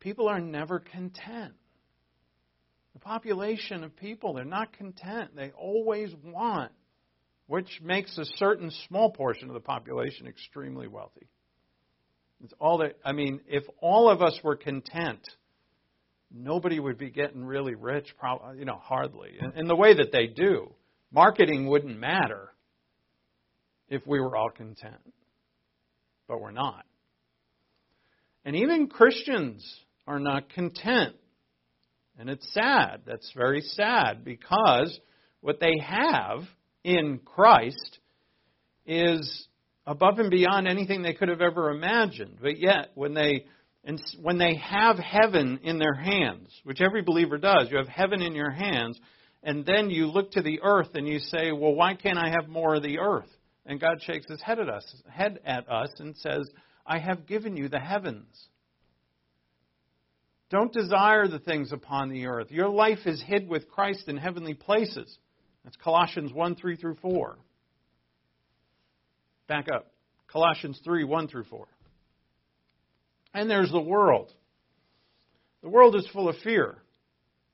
[0.00, 1.54] People are never content.
[2.94, 5.36] The population of people, they're not content.
[5.36, 6.72] They always want,
[7.46, 11.26] which makes a certain small portion of the population extremely wealthy.
[12.42, 15.20] It's all that, I mean, if all of us were content,
[16.32, 19.30] nobody would be getting really rich, probably, you know, hardly.
[19.40, 20.72] In, in the way that they do.
[21.12, 22.52] Marketing wouldn't matter
[23.88, 25.12] if we were all content.
[26.28, 26.84] But we're not.
[28.44, 29.64] And even Christians
[30.06, 31.16] are not content.
[32.18, 33.02] And it's sad.
[33.06, 34.98] That's very sad because
[35.40, 36.42] what they have
[36.82, 37.98] in Christ
[38.86, 39.46] is
[39.86, 42.38] above and beyond anything they could have ever imagined.
[42.40, 43.46] But yet, when they
[43.86, 48.20] and when they have heaven in their hands, which every believer does, you have heaven
[48.20, 48.98] in your hands,
[49.44, 52.48] and then you look to the earth and you say, "Well, why can't I have
[52.48, 53.30] more of the earth?"
[53.64, 56.50] And God shakes his head at us, head at us and says,
[56.84, 58.48] "I have given you the heavens."
[60.50, 62.50] Don't desire the things upon the earth.
[62.50, 65.18] Your life is hid with Christ in heavenly places.
[65.62, 67.38] That's Colossians 1 3 through 4.
[69.46, 69.92] Back up.
[70.26, 71.68] Colossians 3 1 through 4.
[73.36, 74.32] And there's the world.
[75.62, 76.78] The world is full of fear.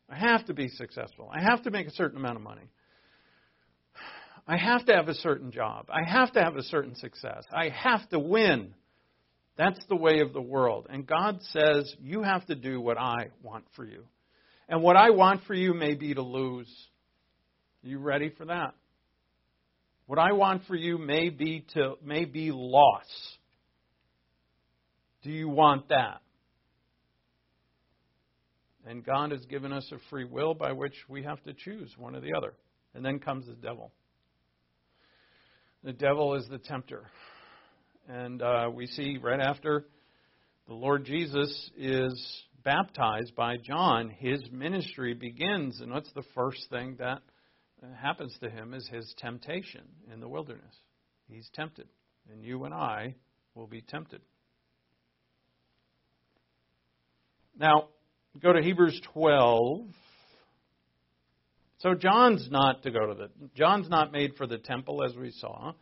[0.08, 1.28] I have to be successful.
[1.28, 2.70] I have to make a certain amount of money.
[4.46, 5.86] I have to have a certain job.
[5.90, 7.42] I have to have a certain success.
[7.52, 8.74] I have to win.
[9.58, 10.86] That's the way of the world.
[10.88, 14.04] And God says, You have to do what I want for you.
[14.68, 16.72] And what I want for you may be to lose.
[17.82, 18.74] Are you ready for that?
[20.06, 23.06] What I want for you may be to may be loss.
[25.22, 26.20] Do you want that?
[28.84, 32.16] And God has given us a free will by which we have to choose one
[32.16, 32.54] or the other.
[32.94, 33.92] And then comes the devil.
[35.84, 37.04] The devil is the tempter.
[38.08, 39.86] And uh, we see right after
[40.66, 45.80] the Lord Jesus is baptized by John, his ministry begins.
[45.80, 47.22] And what's the first thing that
[48.00, 50.74] happens to him is his temptation in the wilderness.
[51.28, 51.86] He's tempted.
[52.32, 53.14] And you and I
[53.54, 54.20] will be tempted.
[57.58, 57.88] Now,
[58.40, 59.86] go to Hebrews 12.
[61.78, 65.32] So John's not to go to the John's not made for the temple as we
[65.32, 65.72] saw.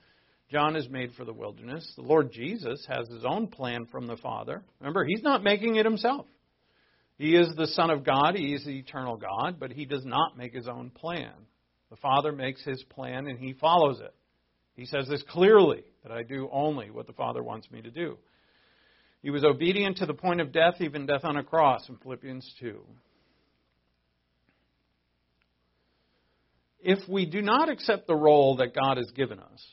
[0.50, 1.92] John is made for the wilderness.
[1.94, 4.62] The Lord Jesus has his own plan from the Father.
[4.80, 6.26] Remember, he's not making it himself.
[7.18, 10.38] He is the Son of God, he is the eternal God, but he does not
[10.38, 11.32] make his own plan.
[11.90, 14.14] The Father makes his plan and he follows it.
[14.74, 18.16] He says this clearly that I do only what the Father wants me to do.
[19.22, 22.54] He was obedient to the point of death, even death on a cross in Philippians
[22.60, 22.80] 2.
[26.82, 29.66] If we do not accept the role that God has given us,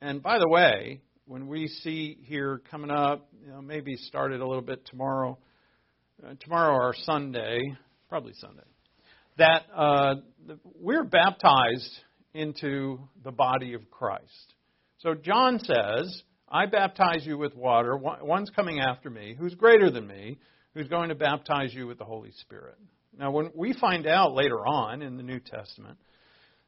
[0.00, 4.46] and by the way, when we see here coming up, you know, maybe started a
[4.46, 5.38] little bit tomorrow,
[6.24, 7.60] uh, tomorrow or Sunday,
[8.08, 8.62] probably Sunday,
[9.38, 10.14] that uh,
[10.80, 11.90] we're baptized
[12.34, 14.54] into the body of Christ.
[14.98, 17.96] So John says, I baptize you with water.
[17.96, 20.38] One's coming after me, who's greater than me,
[20.74, 22.76] who's going to baptize you with the Holy Spirit.
[23.18, 25.98] Now, when we find out later on in the New Testament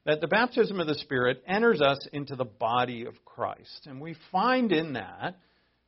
[0.09, 3.87] that the baptism of the Spirit enters us into the body of Christ.
[3.87, 5.37] And we find in that,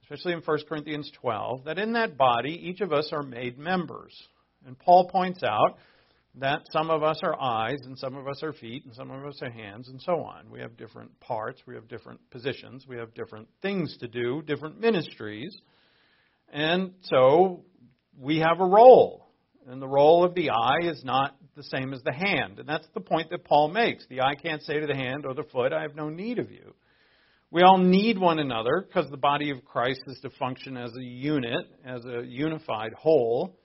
[0.02, 4.14] especially in 1 Corinthians 12, that in that body, each of us are made members.
[4.66, 5.78] And Paul points out
[6.36, 9.24] that some of us are eyes, and some of us are feet, and some of
[9.26, 10.48] us are hands, and so on.
[10.50, 14.78] We have different parts, we have different positions, we have different things to do, different
[14.78, 15.56] ministries.
[16.52, 17.64] And so
[18.18, 19.26] we have a role.
[19.66, 22.58] And the role of the eye is not the same as the hand.
[22.58, 24.06] And that's the point that Paul makes.
[24.08, 26.50] The eye can't say to the hand or the foot, I have no need of
[26.50, 26.74] you.
[27.50, 31.02] We all need one another because the body of Christ is to function as a
[31.02, 33.58] unit, as a unified whole.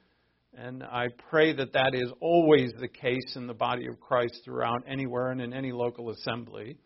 [0.57, 4.83] And I pray that that is always the case in the body of Christ throughout
[4.87, 6.77] anywhere and in any local assembly.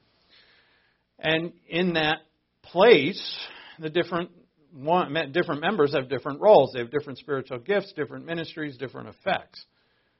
[1.20, 2.20] And in that
[2.64, 3.22] place,
[3.78, 4.32] the different
[4.74, 6.72] one, different members have different roles.
[6.74, 9.64] They have different spiritual gifts, different ministries, different effects.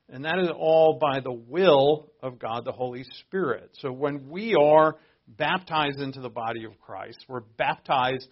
[0.10, 3.72] And that is all by the will of God the Holy Spirit.
[3.80, 4.96] So when we are
[5.28, 8.28] baptized into the body of Christ, we're baptized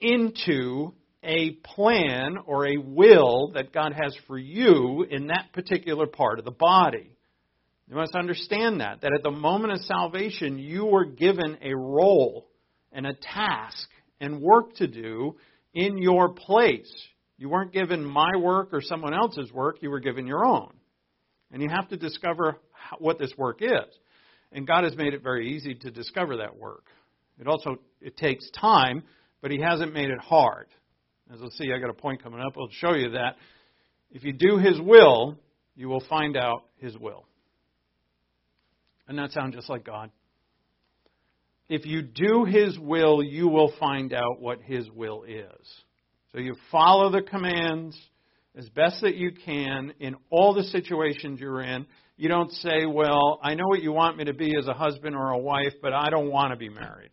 [0.00, 0.92] into
[1.24, 6.44] a plan or a will that God has for you in that particular part of
[6.44, 7.10] the body.
[7.88, 12.48] You must understand that, that at the moment of salvation, you were given a role
[12.92, 13.88] and a task
[14.20, 15.36] and work to do
[15.74, 16.90] in your place.
[17.36, 20.72] You weren't given my work or someone else's work, you were given your own.
[21.52, 22.58] And you have to discover
[22.98, 23.98] what this work is.
[24.52, 26.84] And God has made it very easy to discover that work.
[27.38, 29.02] It also it takes time,
[29.42, 30.68] but he hasn't made it hard.
[31.32, 32.54] As you'll see, I got a point coming up.
[32.58, 33.36] I'll show you that.
[34.10, 35.38] If you do his will,
[35.74, 37.26] you will find out his will.
[39.08, 40.10] And that sounds just like God.
[41.68, 45.66] If you do his will, you will find out what his will is.
[46.32, 47.98] So you follow the commands,
[48.56, 51.86] as best that you can in all the situations you're in.
[52.16, 55.16] You don't say, Well, I know what you want me to be as a husband
[55.16, 57.10] or a wife, but I don't want to be married.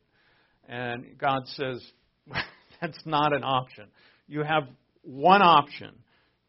[0.67, 1.83] And God says,
[2.81, 3.85] That's not an option.
[4.27, 4.63] You have
[5.03, 5.93] one option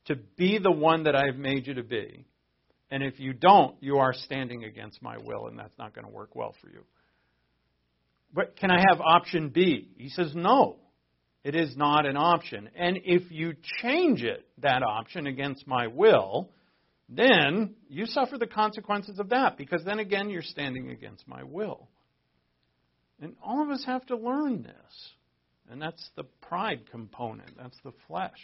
[0.06, 2.24] to be the one that I've made you to be.
[2.90, 6.12] And if you don't, you are standing against my will, and that's not going to
[6.12, 6.84] work well for you.
[8.34, 9.88] But can I have option B?
[9.96, 10.76] He says, No.
[11.44, 12.70] It is not an option.
[12.76, 16.50] And if you change it, that option, against my will,
[17.08, 21.88] then you suffer the consequences of that because then again you're standing against my will.
[23.20, 25.10] And all of us have to learn this.
[25.70, 27.56] And that's the pride component.
[27.56, 28.38] That's the flesh.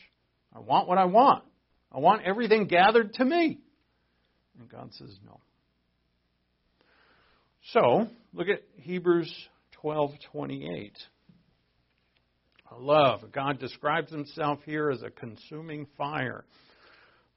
[0.55, 1.45] I want what I want.
[1.93, 3.59] I want everything gathered to me.
[4.59, 5.41] And God says no.
[7.73, 9.33] So, look at Hebrews
[9.83, 10.93] 12:28
[12.81, 13.21] love.
[13.33, 16.45] God describes himself here as a consuming fire.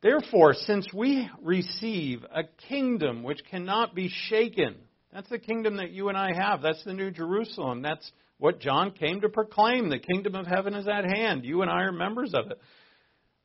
[0.02, 4.76] Therefore, since we receive a kingdom which cannot be shaken,
[5.14, 6.62] that's the kingdom that you and I have.
[6.62, 7.82] That's the New Jerusalem.
[7.82, 8.12] That's
[8.42, 9.90] what John came to proclaim.
[9.90, 11.46] The kingdom of heaven is at hand.
[11.46, 12.60] You and I are members of it.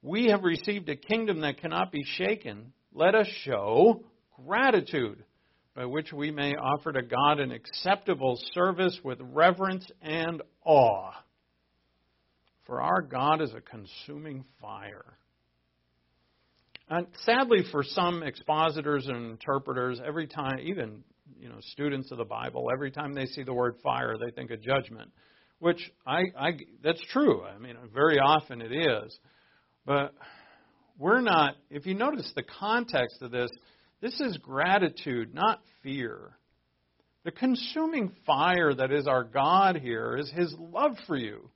[0.01, 2.73] We have received a kingdom that cannot be shaken.
[2.95, 4.07] let us show
[4.47, 5.23] gratitude
[5.75, 11.13] by which we may offer to God an acceptable service with reverence and awe.
[12.65, 15.19] For our God is a consuming fire.
[16.89, 21.05] And sadly, for some expositors and interpreters, every time, even
[21.39, 24.51] you know, students of the Bible, every time they see the word fire, they think
[24.51, 25.11] of judgment,
[25.59, 26.51] which I, I
[26.83, 27.45] that's true.
[27.45, 29.19] I mean, very often it is,
[29.85, 30.15] but
[30.99, 31.55] we're not.
[31.71, 33.51] If you notice the context of this,
[34.01, 36.37] this is gratitude, not fear.
[37.25, 41.51] The consuming fire that is our God here is His love for you.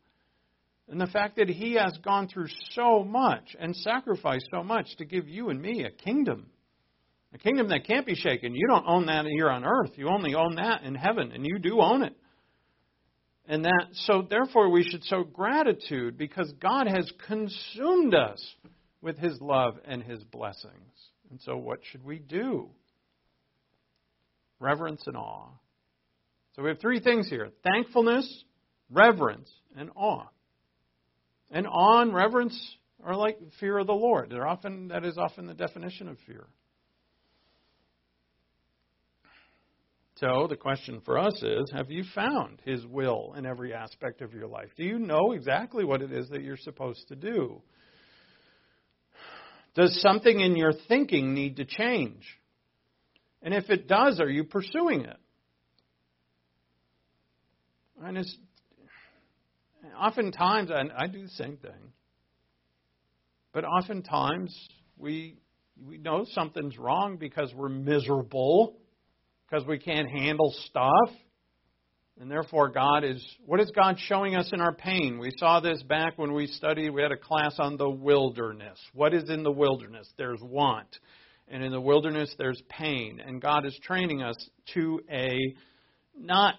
[0.88, 5.04] And the fact that He has gone through so much and sacrificed so much to
[5.04, 6.46] give you and me a kingdom.
[7.32, 8.54] A kingdom that can't be shaken.
[8.54, 9.92] You don't own that here on earth.
[9.94, 12.14] You only own that in heaven, and you do own it.
[13.46, 18.40] And that, so therefore, we should show gratitude because God has consumed us
[19.00, 20.74] with His love and His blessings.
[21.30, 22.68] And so, what should we do?
[24.58, 25.48] Reverence and awe.
[26.54, 28.44] So, we have three things here thankfulness,
[28.90, 30.26] reverence, and awe.
[31.50, 34.30] And awe and reverence are like fear of the Lord.
[34.30, 36.46] They're often, that is often the definition of fear.
[40.20, 44.34] So the question for us is Have you found His will in every aspect of
[44.34, 44.68] your life?
[44.76, 47.62] Do you know exactly what it is that you're supposed to do?
[49.74, 52.22] Does something in your thinking need to change?
[53.42, 55.16] And if it does, are you pursuing it?
[58.02, 58.36] And it's
[59.98, 61.92] oftentimes, and I do the same thing,
[63.54, 64.54] but oftentimes
[64.98, 65.38] we
[65.82, 68.79] we know something's wrong because we're miserable,
[69.50, 71.10] because we can't handle stuff.
[72.20, 75.18] And therefore, God is, what is God showing us in our pain?
[75.18, 78.78] We saw this back when we studied, we had a class on the wilderness.
[78.92, 80.06] What is in the wilderness?
[80.18, 80.88] There's want.
[81.48, 83.20] And in the wilderness, there's pain.
[83.26, 84.36] And God is training us
[84.74, 85.38] to a
[86.16, 86.56] not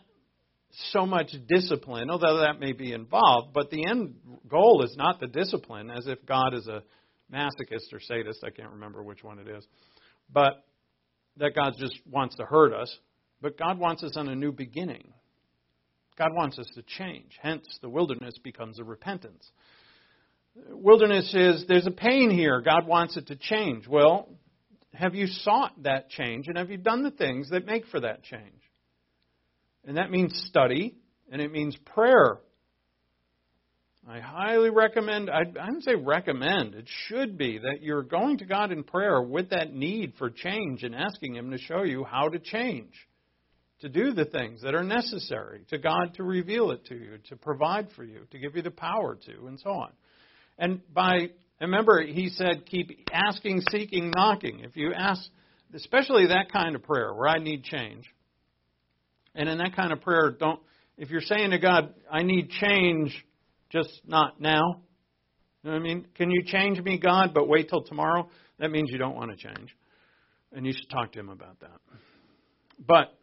[0.92, 4.16] so much discipline, although that may be involved, but the end
[4.48, 6.82] goal is not the discipline, as if God is a
[7.32, 8.44] masochist or sadist.
[8.44, 9.66] I can't remember which one it is.
[10.34, 10.64] But
[11.38, 12.96] that God just wants to hurt us.
[13.42, 15.14] But God wants us on a new beginning.
[16.18, 17.38] God wants us to change.
[17.42, 19.50] Hence, the wilderness becomes a repentance.
[20.70, 22.62] Wilderness is there's a pain here.
[22.62, 23.88] God wants it to change.
[23.88, 24.30] Well,
[24.94, 28.24] have you sought that change and have you done the things that make for that
[28.24, 28.62] change?
[29.86, 30.96] And that means study
[31.32, 32.38] and it means prayer.
[34.10, 38.46] I highly recommend, I, I don't say recommend, it should be that you're going to
[38.46, 42.28] God in prayer with that need for change and asking Him to show you how
[42.30, 42.94] to change
[43.82, 47.36] to do the things that are necessary, to God to reveal it to you, to
[47.36, 49.92] provide for you, to give you the power to, and so on.
[50.58, 51.30] And by,
[51.60, 54.60] remember, he said, keep asking, seeking, knocking.
[54.60, 55.22] If you ask,
[55.74, 58.06] especially that kind of prayer where I need change,
[59.34, 60.60] and in that kind of prayer, don't,
[60.98, 63.16] if you're saying to God, I need change,
[63.72, 64.82] just not now.
[65.64, 66.08] You know what I mean?
[66.16, 68.30] Can you change me, God, but wait till tomorrow?
[68.60, 69.76] That means you don't want to change.
[70.52, 71.80] And you should talk to him about that.
[72.86, 73.16] But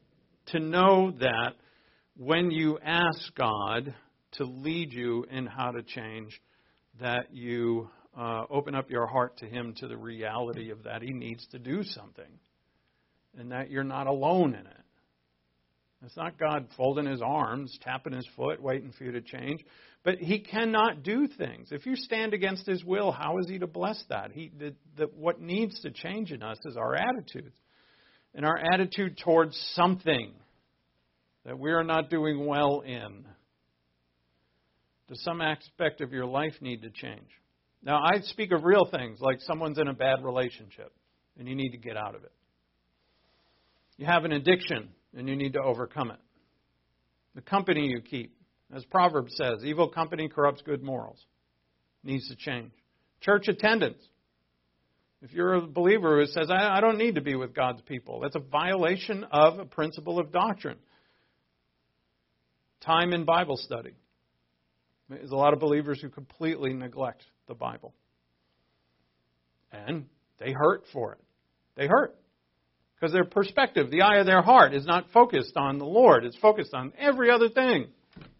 [0.52, 1.54] to know that
[2.16, 3.94] when you ask God
[4.32, 6.40] to lead you in how to change,
[7.00, 11.12] that you uh, open up your heart to Him to the reality of that He
[11.12, 12.38] needs to do something,
[13.38, 14.84] and that you're not alone in it.
[16.04, 19.60] It's not God folding His arms, tapping His foot, waiting for you to change.
[20.04, 21.68] But He cannot do things.
[21.70, 24.32] If you stand against His will, how is He to bless that?
[24.32, 27.56] He, the, the, what needs to change in us is our attitudes
[28.34, 30.32] and our attitude towards something
[31.44, 33.24] that we are not doing well in.
[35.08, 37.28] Does some aspect of your life need to change?
[37.82, 40.92] Now, I speak of real things like someone's in a bad relationship
[41.38, 42.32] and you need to get out of it.
[43.96, 46.18] You have an addiction and you need to overcome it.
[47.34, 48.34] The company you keep,
[48.74, 51.24] as Proverbs says, evil company corrupts good morals,
[52.02, 52.72] needs to change.
[53.20, 54.02] Church attendance.
[55.20, 58.36] If you're a believer who says, I, don't need to be with God's people, that's
[58.36, 60.78] a violation of a principle of doctrine.
[62.82, 63.94] Time in Bible study.
[65.08, 67.94] There's a lot of believers who completely neglect the Bible.
[69.72, 70.06] And
[70.38, 71.20] they hurt for it.
[71.76, 72.14] They hurt.
[72.94, 76.24] Because their perspective, the eye of their heart, is not focused on the Lord.
[76.24, 77.88] It's focused on every other thing.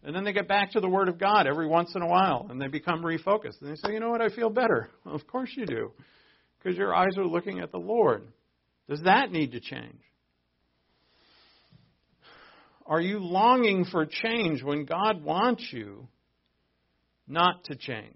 [0.03, 2.47] And then they get back to the Word of God every once in a while
[2.49, 3.61] and they become refocused.
[3.61, 4.89] And they say, you know what, I feel better.
[5.05, 5.91] Well, of course you do.
[6.57, 8.27] Because your eyes are looking at the Lord.
[8.89, 10.01] Does that need to change?
[12.85, 16.07] Are you longing for change when God wants you
[17.27, 18.15] not to change?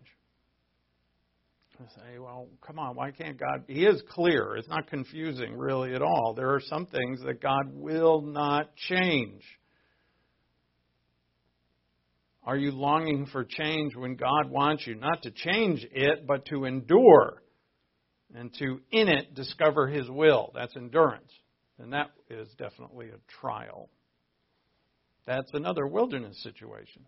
[1.79, 3.65] I say, well, come on, why can't God?
[3.67, 4.55] He is clear.
[4.55, 6.33] It's not confusing really at all.
[6.35, 9.41] There are some things that God will not change.
[12.45, 16.65] Are you longing for change when God wants you not to change it, but to
[16.65, 17.41] endure
[18.35, 20.51] and to, in it, discover His will?
[20.53, 21.31] That's endurance.
[21.79, 23.89] And that is definitely a trial.
[25.25, 27.05] That's another wilderness situation.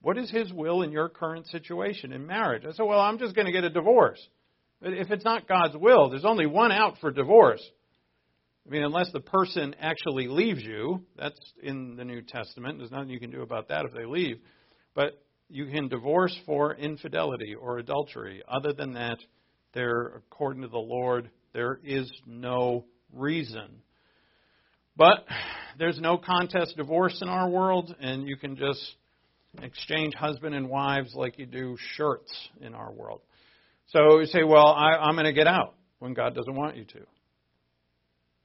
[0.00, 2.62] What is His will in your current situation in marriage?
[2.64, 4.20] I said, well, I'm just going to get a divorce.
[4.80, 7.62] If it's not God's will, there's only one out for divorce.
[8.64, 12.78] I mean, unless the person actually leaves you, that's in the New Testament.
[12.78, 14.36] There's nothing you can do about that if they leave.
[14.98, 18.42] But you can divorce for infidelity or adultery.
[18.48, 19.18] Other than that,
[19.72, 23.68] there, according to the Lord, there is no reason.
[24.96, 25.24] But
[25.78, 28.96] there's no contest divorce in our world, and you can just
[29.62, 33.20] exchange husband and wives like you do shirts in our world.
[33.90, 36.84] So you say, well, I, I'm going to get out when God doesn't want you
[36.86, 37.06] to.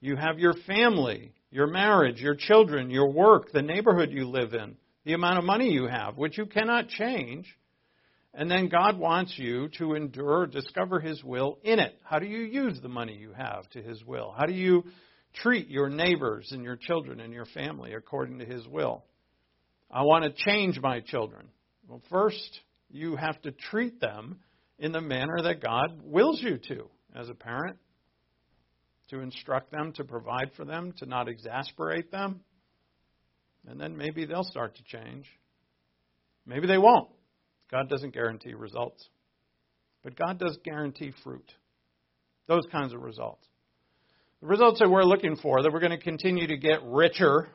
[0.01, 4.76] You have your family, your marriage, your children, your work, the neighborhood you live in
[5.06, 7.45] the amount of money you have, which you cannot change.
[8.34, 11.95] And then God wants you to endure, discover His will in it.
[12.04, 14.34] How do you use the money you have to His will?
[14.36, 14.86] How do you
[15.36, 19.04] treat your neighbors and your children and your family according to His will?
[19.91, 21.47] I want to change my children.
[21.88, 24.39] Well, first, you have to treat them
[24.80, 27.78] in the manner that God wills you to as a parent,
[29.10, 32.41] to instruct them, to provide for them, to not exasperate them,
[33.68, 35.26] and then maybe they'll start to change.
[36.45, 37.09] Maybe they won't.
[37.72, 39.07] God doesn't guarantee results.
[40.03, 41.49] But God does guarantee fruit.
[42.47, 43.45] Those kinds of results.
[44.41, 47.47] The results that we're looking for, that we're going to continue to get richer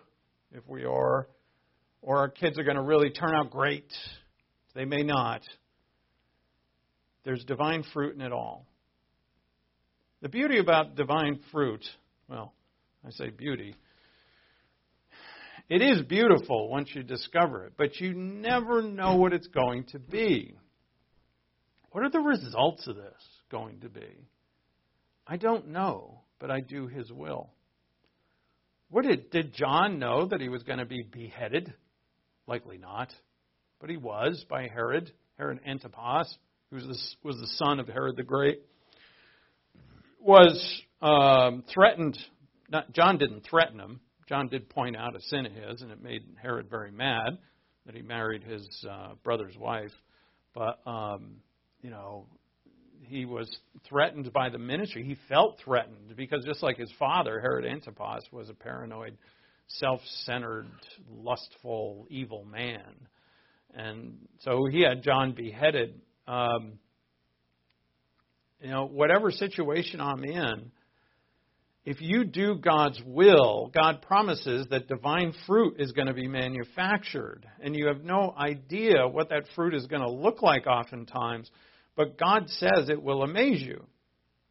[0.52, 1.28] if we are,
[2.00, 3.92] or our kids are going to really turn out great.
[4.74, 5.42] They may not.
[7.24, 8.64] There's divine fruit in it all.
[10.22, 11.84] The beauty about divine fruit,
[12.28, 12.54] well,
[13.06, 13.74] I say beauty,
[15.68, 19.98] it is beautiful once you discover it, but you never know what it's going to
[19.98, 20.54] be.
[21.90, 24.28] What are the results of this going to be?
[25.26, 27.50] I don't know, but I do his will.
[28.90, 31.74] What did, did John know that he was going to be beheaded?
[32.46, 33.12] Likely not.
[33.80, 36.34] But he was by Herod, Herod Antipas,
[36.70, 38.60] who was the, was the son of Herod the Great,
[40.18, 42.18] was um, threatened.
[42.70, 44.00] Not, John didn't threaten him.
[44.28, 47.38] John did point out a sin of his, and it made Herod very mad
[47.86, 49.92] that he married his uh, brother's wife.
[50.54, 51.36] But, um,
[51.80, 52.26] you know,
[53.04, 53.48] he was
[53.88, 55.02] threatened by the ministry.
[55.04, 59.16] He felt threatened because just like his father, Herod Antipas, was a paranoid,
[59.68, 60.66] self centered,
[61.10, 62.82] lustful, evil man.
[63.74, 66.00] And so he had John beheaded.
[66.26, 66.78] Um,
[68.60, 70.72] you know, whatever situation I'm in,
[71.88, 77.46] if you do God's will, God promises that divine fruit is going to be manufactured.
[77.62, 81.50] And you have no idea what that fruit is going to look like oftentimes.
[81.96, 83.86] But God says it will amaze you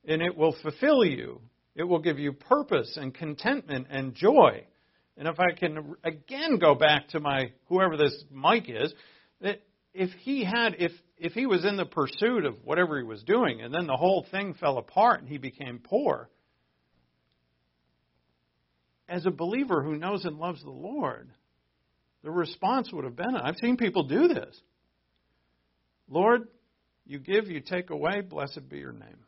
[0.08, 1.40] and it will fulfill you.
[1.76, 4.66] It will give you purpose and contentment and joy.
[5.16, 8.92] And if I can again go back to my whoever this Mike is,
[9.42, 9.62] that
[9.94, 13.62] if he had if if he was in the pursuit of whatever he was doing
[13.62, 16.32] and then the whole thing fell apart and he became poor,
[19.08, 21.30] as a believer who knows and loves the Lord,
[22.24, 24.60] the response would have been I've seen people do this.
[26.10, 26.48] Lord,
[27.06, 29.24] you give, you take away, blessed be your name.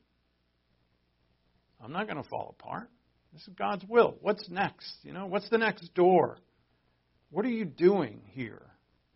[1.81, 2.89] I'm not going to fall apart.
[3.31, 4.17] This is God's will.
[4.21, 4.91] What's next?
[5.03, 6.37] You know, what's the next door?
[7.31, 8.61] What are you doing here?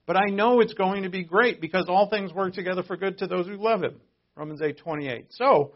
[0.05, 3.17] But I know it's going to be great because all things work together for good
[3.19, 3.99] to those who love him.
[4.35, 5.25] Romans 8:28.
[5.31, 5.73] So,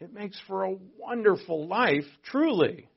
[0.00, 2.88] it makes for a wonderful life, truly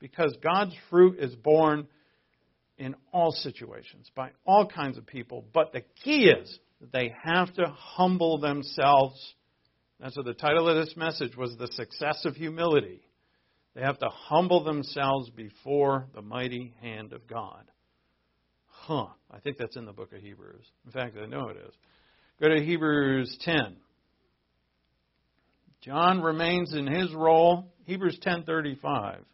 [0.00, 1.86] because God's fruit is born
[2.78, 5.44] in all situations, by all kinds of people.
[5.52, 9.34] But the key is that they have to humble themselves.
[9.98, 13.00] That's what the title of this message was The Success of Humility.
[13.74, 17.64] They have to humble themselves before the mighty hand of God.
[18.66, 19.06] Huh.
[19.30, 20.64] I think that's in the book of Hebrews.
[20.84, 21.74] In fact, I know it is.
[22.40, 23.76] Go to Hebrews 10.
[25.80, 27.72] John remains in his role.
[27.84, 29.24] Hebrews 10:35.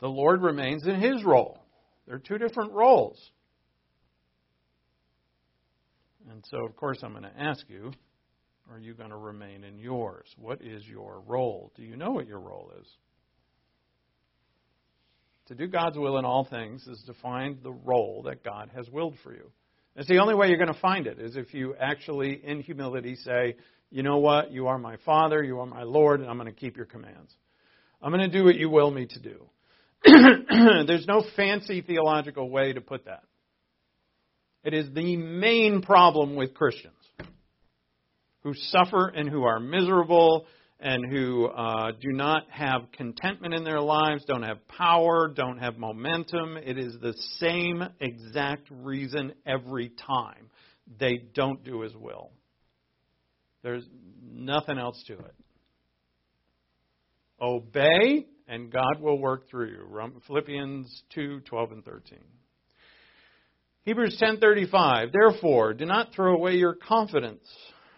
[0.00, 1.60] The Lord remains in his role.
[2.06, 3.18] They're two different roles.
[6.30, 7.92] And so, of course, I'm going to ask you
[8.70, 10.26] are you going to remain in yours?
[10.36, 11.70] What is your role?
[11.76, 12.86] Do you know what your role is?
[15.46, 18.90] To do God's will in all things is to find the role that God has
[18.90, 19.52] willed for you.
[19.94, 23.14] It's the only way you're going to find it is if you actually, in humility,
[23.14, 23.54] say,
[23.90, 24.50] you know what?
[24.50, 27.32] You are my Father, you are my Lord, and I'm going to keep your commands.
[28.02, 29.48] I'm going to do what you will me to do.
[30.86, 33.24] There's no fancy theological way to put that.
[34.64, 36.94] It is the main problem with Christians
[38.40, 40.46] who suffer and who are miserable
[40.78, 45.78] and who uh, do not have contentment in their lives, don't have power, don't have
[45.78, 46.56] momentum.
[46.56, 50.50] It is the same exact reason every time.
[50.98, 52.30] They don't do His will.
[53.62, 53.84] There's
[54.22, 55.34] nothing else to it.
[57.40, 60.20] Obey, and God will work through you.
[60.26, 62.18] Philippians 2 12 and 13.
[63.86, 67.48] Hebrews 10:35 Therefore do not throw away your confidence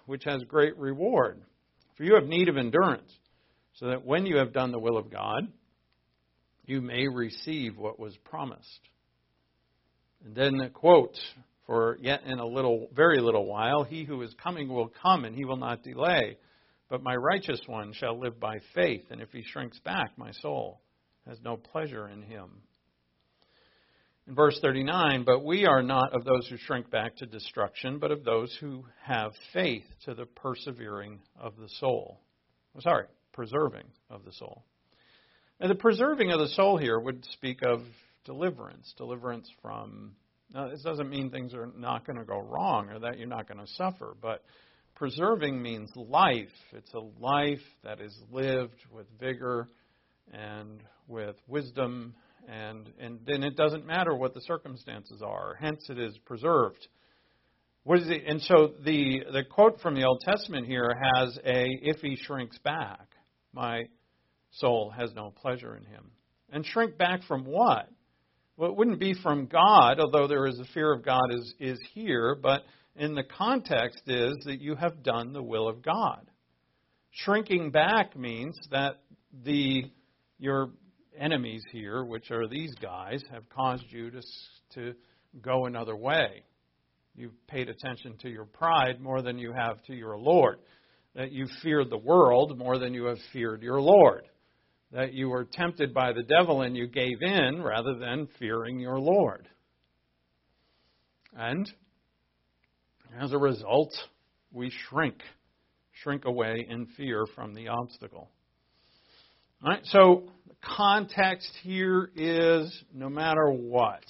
[0.06, 1.40] which has great reward
[1.96, 3.10] for you have need of endurance
[3.74, 5.48] so that when you have done the will of God
[6.66, 8.80] you may receive what was promised
[10.24, 11.16] and then the quote
[11.66, 15.34] for yet in a little very little while he who is coming will come and
[15.34, 16.36] he will not delay
[16.88, 20.80] but my righteous one shall live by faith, and if he shrinks back, my soul
[21.26, 22.62] has no pleasure in him.
[24.26, 28.10] In verse 39, but we are not of those who shrink back to destruction, but
[28.10, 32.20] of those who have faith to the persevering of the soul.
[32.76, 34.64] Oh, sorry, preserving of the soul.
[35.60, 37.80] And the preserving of the soul here would speak of
[38.24, 40.14] deliverance, deliverance from.
[40.52, 43.48] Now, this doesn't mean things are not going to go wrong or that you're not
[43.48, 44.44] going to suffer, but
[44.98, 46.48] preserving means life.
[46.72, 49.68] It's a life that is lived with vigor
[50.32, 52.14] and with wisdom,
[52.48, 55.56] and, and then it doesn't matter what the circumstances are.
[55.58, 56.88] Hence, it is preserved.
[57.84, 58.24] What is it?
[58.26, 62.58] And so the, the quote from the Old Testament here has a, if he shrinks
[62.58, 63.06] back,
[63.52, 63.84] my
[64.50, 66.10] soul has no pleasure in him.
[66.52, 67.88] And shrink back from what?
[68.56, 71.78] Well, it wouldn't be from God, although there is a fear of God is, is
[71.94, 72.62] here, but
[72.98, 76.28] in the context is that you have done the will of God.
[77.10, 78.96] Shrinking back means that
[79.44, 79.84] the
[80.38, 80.70] your
[81.18, 84.22] enemies here, which are these guys, have caused you to
[84.74, 84.94] to
[85.40, 86.42] go another way.
[87.14, 90.58] You've paid attention to your pride more than you have to your Lord.
[91.14, 94.28] That you feared the world more than you have feared your Lord.
[94.92, 99.00] That you were tempted by the devil and you gave in rather than fearing your
[99.00, 99.48] Lord.
[101.34, 101.68] And
[103.16, 103.92] as a result,
[104.52, 105.22] we shrink,
[106.02, 108.28] shrink away in fear from the obstacle.
[109.62, 114.04] All right, so the context here is no matter what,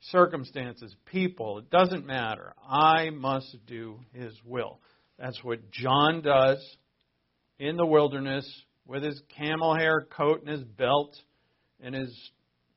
[0.00, 2.54] circumstances, people, it doesn't matter.
[2.68, 4.80] I must do His will.
[5.18, 6.58] That's what John does
[7.58, 8.46] in the wilderness
[8.86, 11.16] with his camel hair coat and his belt
[11.80, 12.30] and his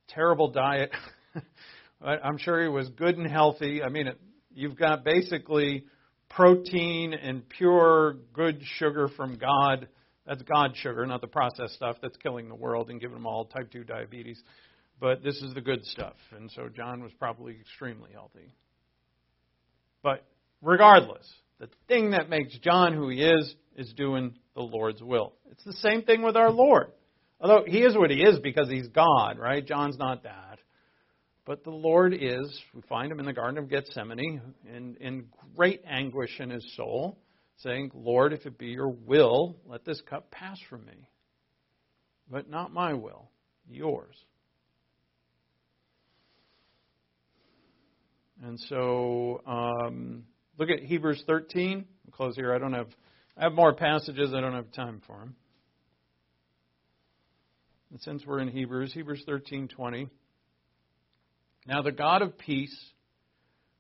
[0.10, 0.92] terrible diet.
[2.02, 3.84] I'm sure he was good and healthy.
[3.84, 4.20] I mean, it
[4.60, 5.86] you've got basically
[6.30, 9.88] protein and pure good sugar from God.
[10.28, 13.46] That's God sugar, not the processed stuff that's killing the world and giving them all
[13.46, 14.42] type 2 diabetes.
[15.00, 16.18] But this is the good stuff.
[16.36, 18.54] And so John was probably extremely healthy.
[20.04, 20.26] But
[20.62, 21.28] regardless,
[21.60, 25.34] the thing that makes John who he is is doing the Lord's will.
[25.52, 26.92] It's the same thing with our Lord.
[27.40, 29.66] Although he is what he is because he's God, right?
[29.66, 30.49] John's not that.
[31.50, 34.40] But the Lord is, we find him in the Garden of Gethsemane
[34.72, 35.26] in, in
[35.56, 37.18] great anguish in his soul,
[37.64, 41.10] saying, Lord, if it be your will, let this cup pass from me.
[42.30, 43.32] But not my will,
[43.68, 44.16] yours.
[48.44, 50.26] And so, um,
[50.60, 51.84] look at Hebrews 13.
[52.06, 52.54] I'll close here.
[52.54, 52.90] I don't have,
[53.36, 54.36] I have more passages.
[54.36, 55.36] I don't have time for them.
[57.90, 60.10] And since we're in Hebrews, Hebrews 13:20.
[61.66, 62.76] Now the God of peace,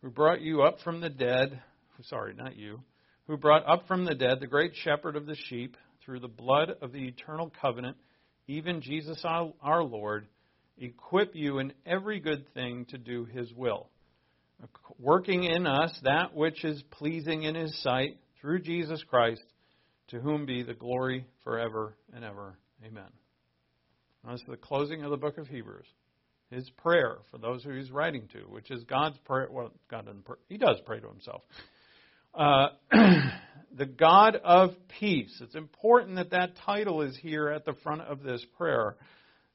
[0.01, 1.61] who brought you up from the dead,
[2.03, 2.81] sorry, not you,
[3.27, 6.71] who brought up from the dead the great shepherd of the sheep through the blood
[6.81, 7.97] of the eternal covenant,
[8.47, 10.27] even Jesus our Lord,
[10.77, 13.89] equip you in every good thing to do his will,
[14.97, 19.43] working in us that which is pleasing in his sight through Jesus Christ,
[20.07, 22.57] to whom be the glory forever and ever.
[22.83, 23.11] Amen.
[24.23, 25.85] Now, this is the closing of the book of Hebrews
[26.49, 29.47] his prayer for those who he's writing to, which is God's prayer.
[29.51, 31.43] Well, God doesn't pray, he does pray to himself.
[32.33, 32.69] Uh,
[33.77, 35.35] the God of peace.
[35.41, 38.95] It's important that that title is here at the front of this prayer.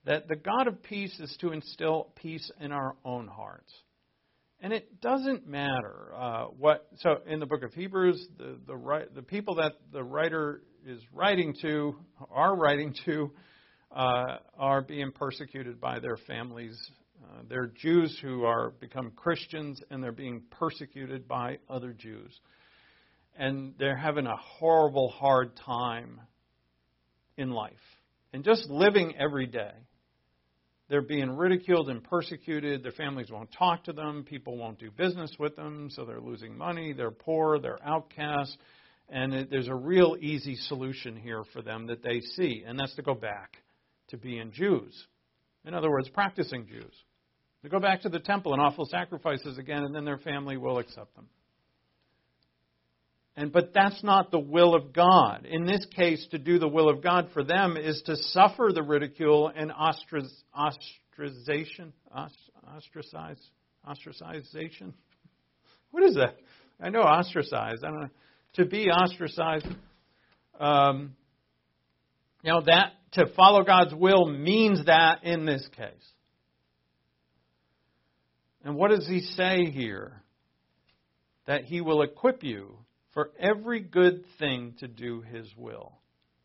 [0.05, 3.73] That the God of peace is to instill peace in our own hearts.
[4.61, 6.87] And it doesn't matter uh, what.
[6.99, 11.55] So in the book of Hebrews, the the, the people that the writer is writing
[11.63, 11.97] to
[12.31, 13.31] are writing to
[13.95, 16.77] uh, are being persecuted by their families.
[17.23, 22.39] Uh, they're Jews who are become Christians and they're being persecuted by other Jews.
[23.37, 26.21] And they're having a horrible, hard time
[27.37, 27.73] in life
[28.33, 29.73] and just living every day.
[30.89, 32.83] They're being ridiculed and persecuted.
[32.83, 34.25] Their families won't talk to them.
[34.29, 36.93] People won't do business with them, so they're losing money.
[36.93, 37.59] They're poor.
[37.59, 38.57] They're outcasts.
[39.09, 42.95] And it, there's a real easy solution here for them that they see, and that's
[42.97, 43.57] to go back
[44.09, 45.07] to being Jews.
[45.65, 46.95] In other words, practicing Jews.
[47.63, 50.79] To go back to the temple and offer sacrifices again, and then their family will
[50.79, 51.27] accept them.
[53.37, 55.47] And but that's not the will of God.
[55.47, 58.83] In this case, to do the will of God for them is to suffer the
[58.83, 63.41] ridicule and ostrac- ostracization, ostracize,
[63.87, 64.93] ostracization.
[65.91, 66.37] What is that?
[66.81, 67.79] I know ostracize.
[67.85, 68.09] I don't know.
[68.55, 69.69] To be ostracized.
[70.59, 71.15] Um,
[72.45, 75.89] you know that to follow God's will means that in this case.
[78.65, 80.23] And what does he say here?
[81.47, 82.79] That he will equip you
[83.15, 85.93] for every good thing to do His will.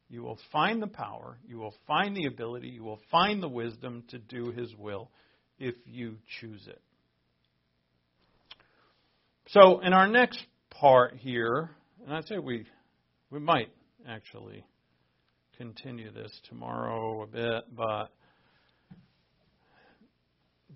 [0.07, 4.03] You will find the power, you will find the ability, you will find the wisdom
[4.09, 5.09] to do His will
[5.57, 6.81] if you choose it.
[9.49, 11.71] So, in our next part here,
[12.05, 12.65] and I'd say we,
[13.31, 13.69] we might
[14.07, 14.63] actually
[15.59, 18.05] continue this tomorrow a bit, but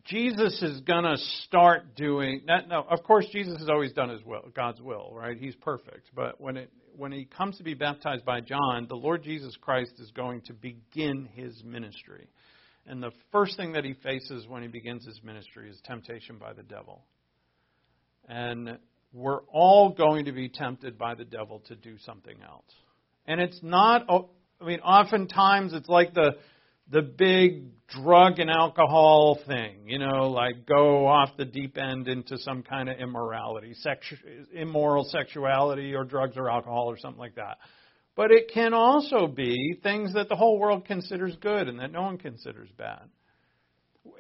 [0.03, 1.15] Jesus is going to
[1.45, 2.67] start doing that.
[2.67, 5.37] No, of course, Jesus has always done his will, God's will, right?
[5.37, 6.11] He's perfect.
[6.13, 9.93] But when it when he comes to be baptized by John, the Lord Jesus Christ
[9.99, 12.27] is going to begin his ministry.
[12.85, 16.51] And the first thing that he faces when he begins his ministry is temptation by
[16.51, 17.01] the devil.
[18.27, 18.77] And
[19.13, 22.69] we're all going to be tempted by the devil to do something else.
[23.25, 24.05] And it's not,
[24.61, 26.37] I mean, oftentimes it's like the
[26.89, 32.37] the big drug and alcohol thing, you know, like go off the deep end into
[32.37, 37.57] some kind of immorality, sexu- immoral sexuality or drugs or alcohol or something like that.
[38.15, 42.03] But it can also be things that the whole world considers good and that no
[42.03, 43.03] one considers bad.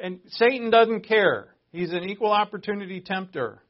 [0.01, 1.53] And Satan doesn't care.
[1.71, 3.61] He's an equal opportunity tempter.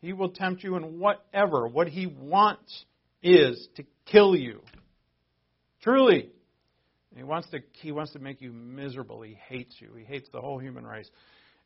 [0.00, 1.68] He will tempt you in whatever.
[1.68, 2.84] What he wants
[3.22, 4.60] is to kill you.
[5.82, 6.30] Truly.
[7.16, 9.22] He wants to he wants to make you miserable.
[9.22, 9.90] He hates you.
[9.96, 11.10] He hates the whole human race.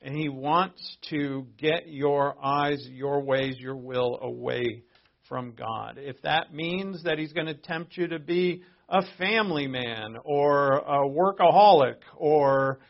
[0.01, 4.83] And he wants to get your eyes, your ways, your will away
[5.29, 5.97] from God.
[5.99, 10.75] If that means that he's going to tempt you to be a family man or
[10.75, 12.81] a workaholic or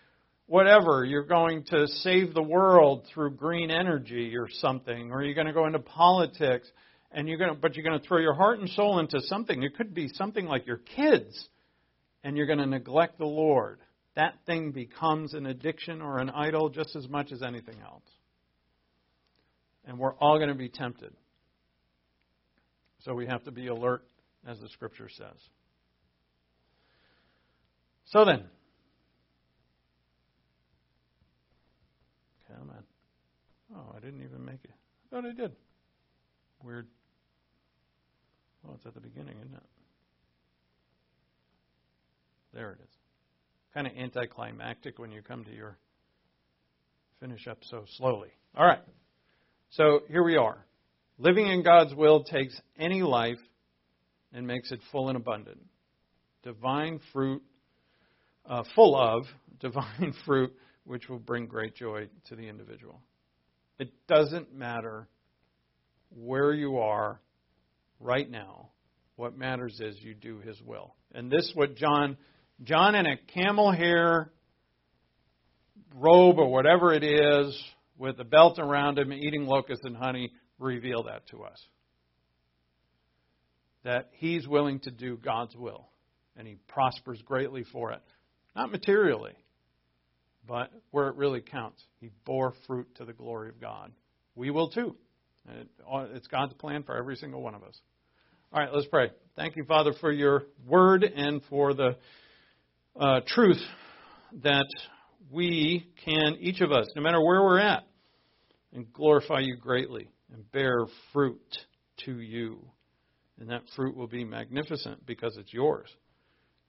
[0.46, 5.46] whatever, you're going to save the world through green energy or something, or you're going
[5.46, 6.68] to go into politics
[7.14, 9.62] and you're going to, but you're going to throw your heart and soul into something.
[9.62, 11.48] It could be something like your kids
[12.24, 13.78] and you're going to neglect the Lord,
[14.16, 18.02] that thing becomes an addiction or an idol just as much as anything else.
[19.86, 21.12] And we're all going to be tempted.
[23.04, 24.02] So we have to be alert,
[24.46, 25.36] as the scripture says.
[28.06, 28.44] So then,
[32.48, 32.84] come on.
[33.76, 34.70] Oh, I didn't even make it.
[34.72, 35.52] I thought I did.
[36.62, 36.86] Weird.
[38.64, 39.62] Well, it's at the beginning, isn't it?
[42.54, 42.90] There it is.
[43.74, 45.76] Kind of anticlimactic when you come to your
[47.20, 48.28] finish up so slowly.
[48.56, 48.80] All right.
[49.70, 50.58] So here we are.
[51.18, 53.38] Living in God's will takes any life
[54.32, 55.60] and makes it full and abundant.
[56.42, 57.42] Divine fruit,
[58.46, 59.24] uh, full of
[59.60, 60.52] divine fruit,
[60.84, 63.00] which will bring great joy to the individual.
[63.78, 65.08] It doesn't matter
[66.14, 67.20] where you are
[68.00, 68.70] right now.
[69.16, 70.94] What matters is you do His will.
[71.14, 72.16] And this, what John
[72.62, 74.30] John in a camel hair
[75.94, 77.62] robe or whatever it is,
[77.96, 81.60] with a belt around him, eating locusts and honey, reveal that to us.
[83.84, 85.88] That he's willing to do God's will,
[86.36, 88.02] and he prospers greatly for it.
[88.56, 89.34] Not materially,
[90.46, 91.82] but where it really counts.
[92.00, 93.92] He bore fruit to the glory of God.
[94.34, 94.96] We will too.
[95.48, 97.78] It's God's plan for every single one of us.
[98.52, 99.10] All right, let's pray.
[99.36, 101.96] Thank you, Father, for your word and for the
[102.98, 103.60] uh, truth
[104.42, 104.66] that
[105.30, 107.84] we can, each of us, no matter where we're at,
[108.72, 111.56] and glorify you greatly and bear fruit
[112.04, 112.64] to you.
[113.40, 115.88] And that fruit will be magnificent because it's yours.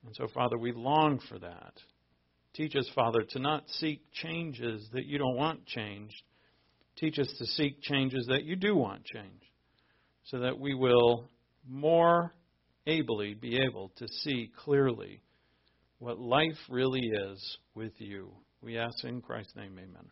[0.06, 1.74] And so, Father, we long for that.
[2.54, 6.22] Teach us, Father, to not seek changes that you don't want changed.
[6.98, 9.42] Teach us to seek changes that you do want change,
[10.26, 11.30] so that we will
[11.68, 12.34] more
[12.88, 15.22] ably be able to see clearly
[16.00, 18.32] what life really is with you.
[18.62, 20.06] We ask in Christ's name, amen.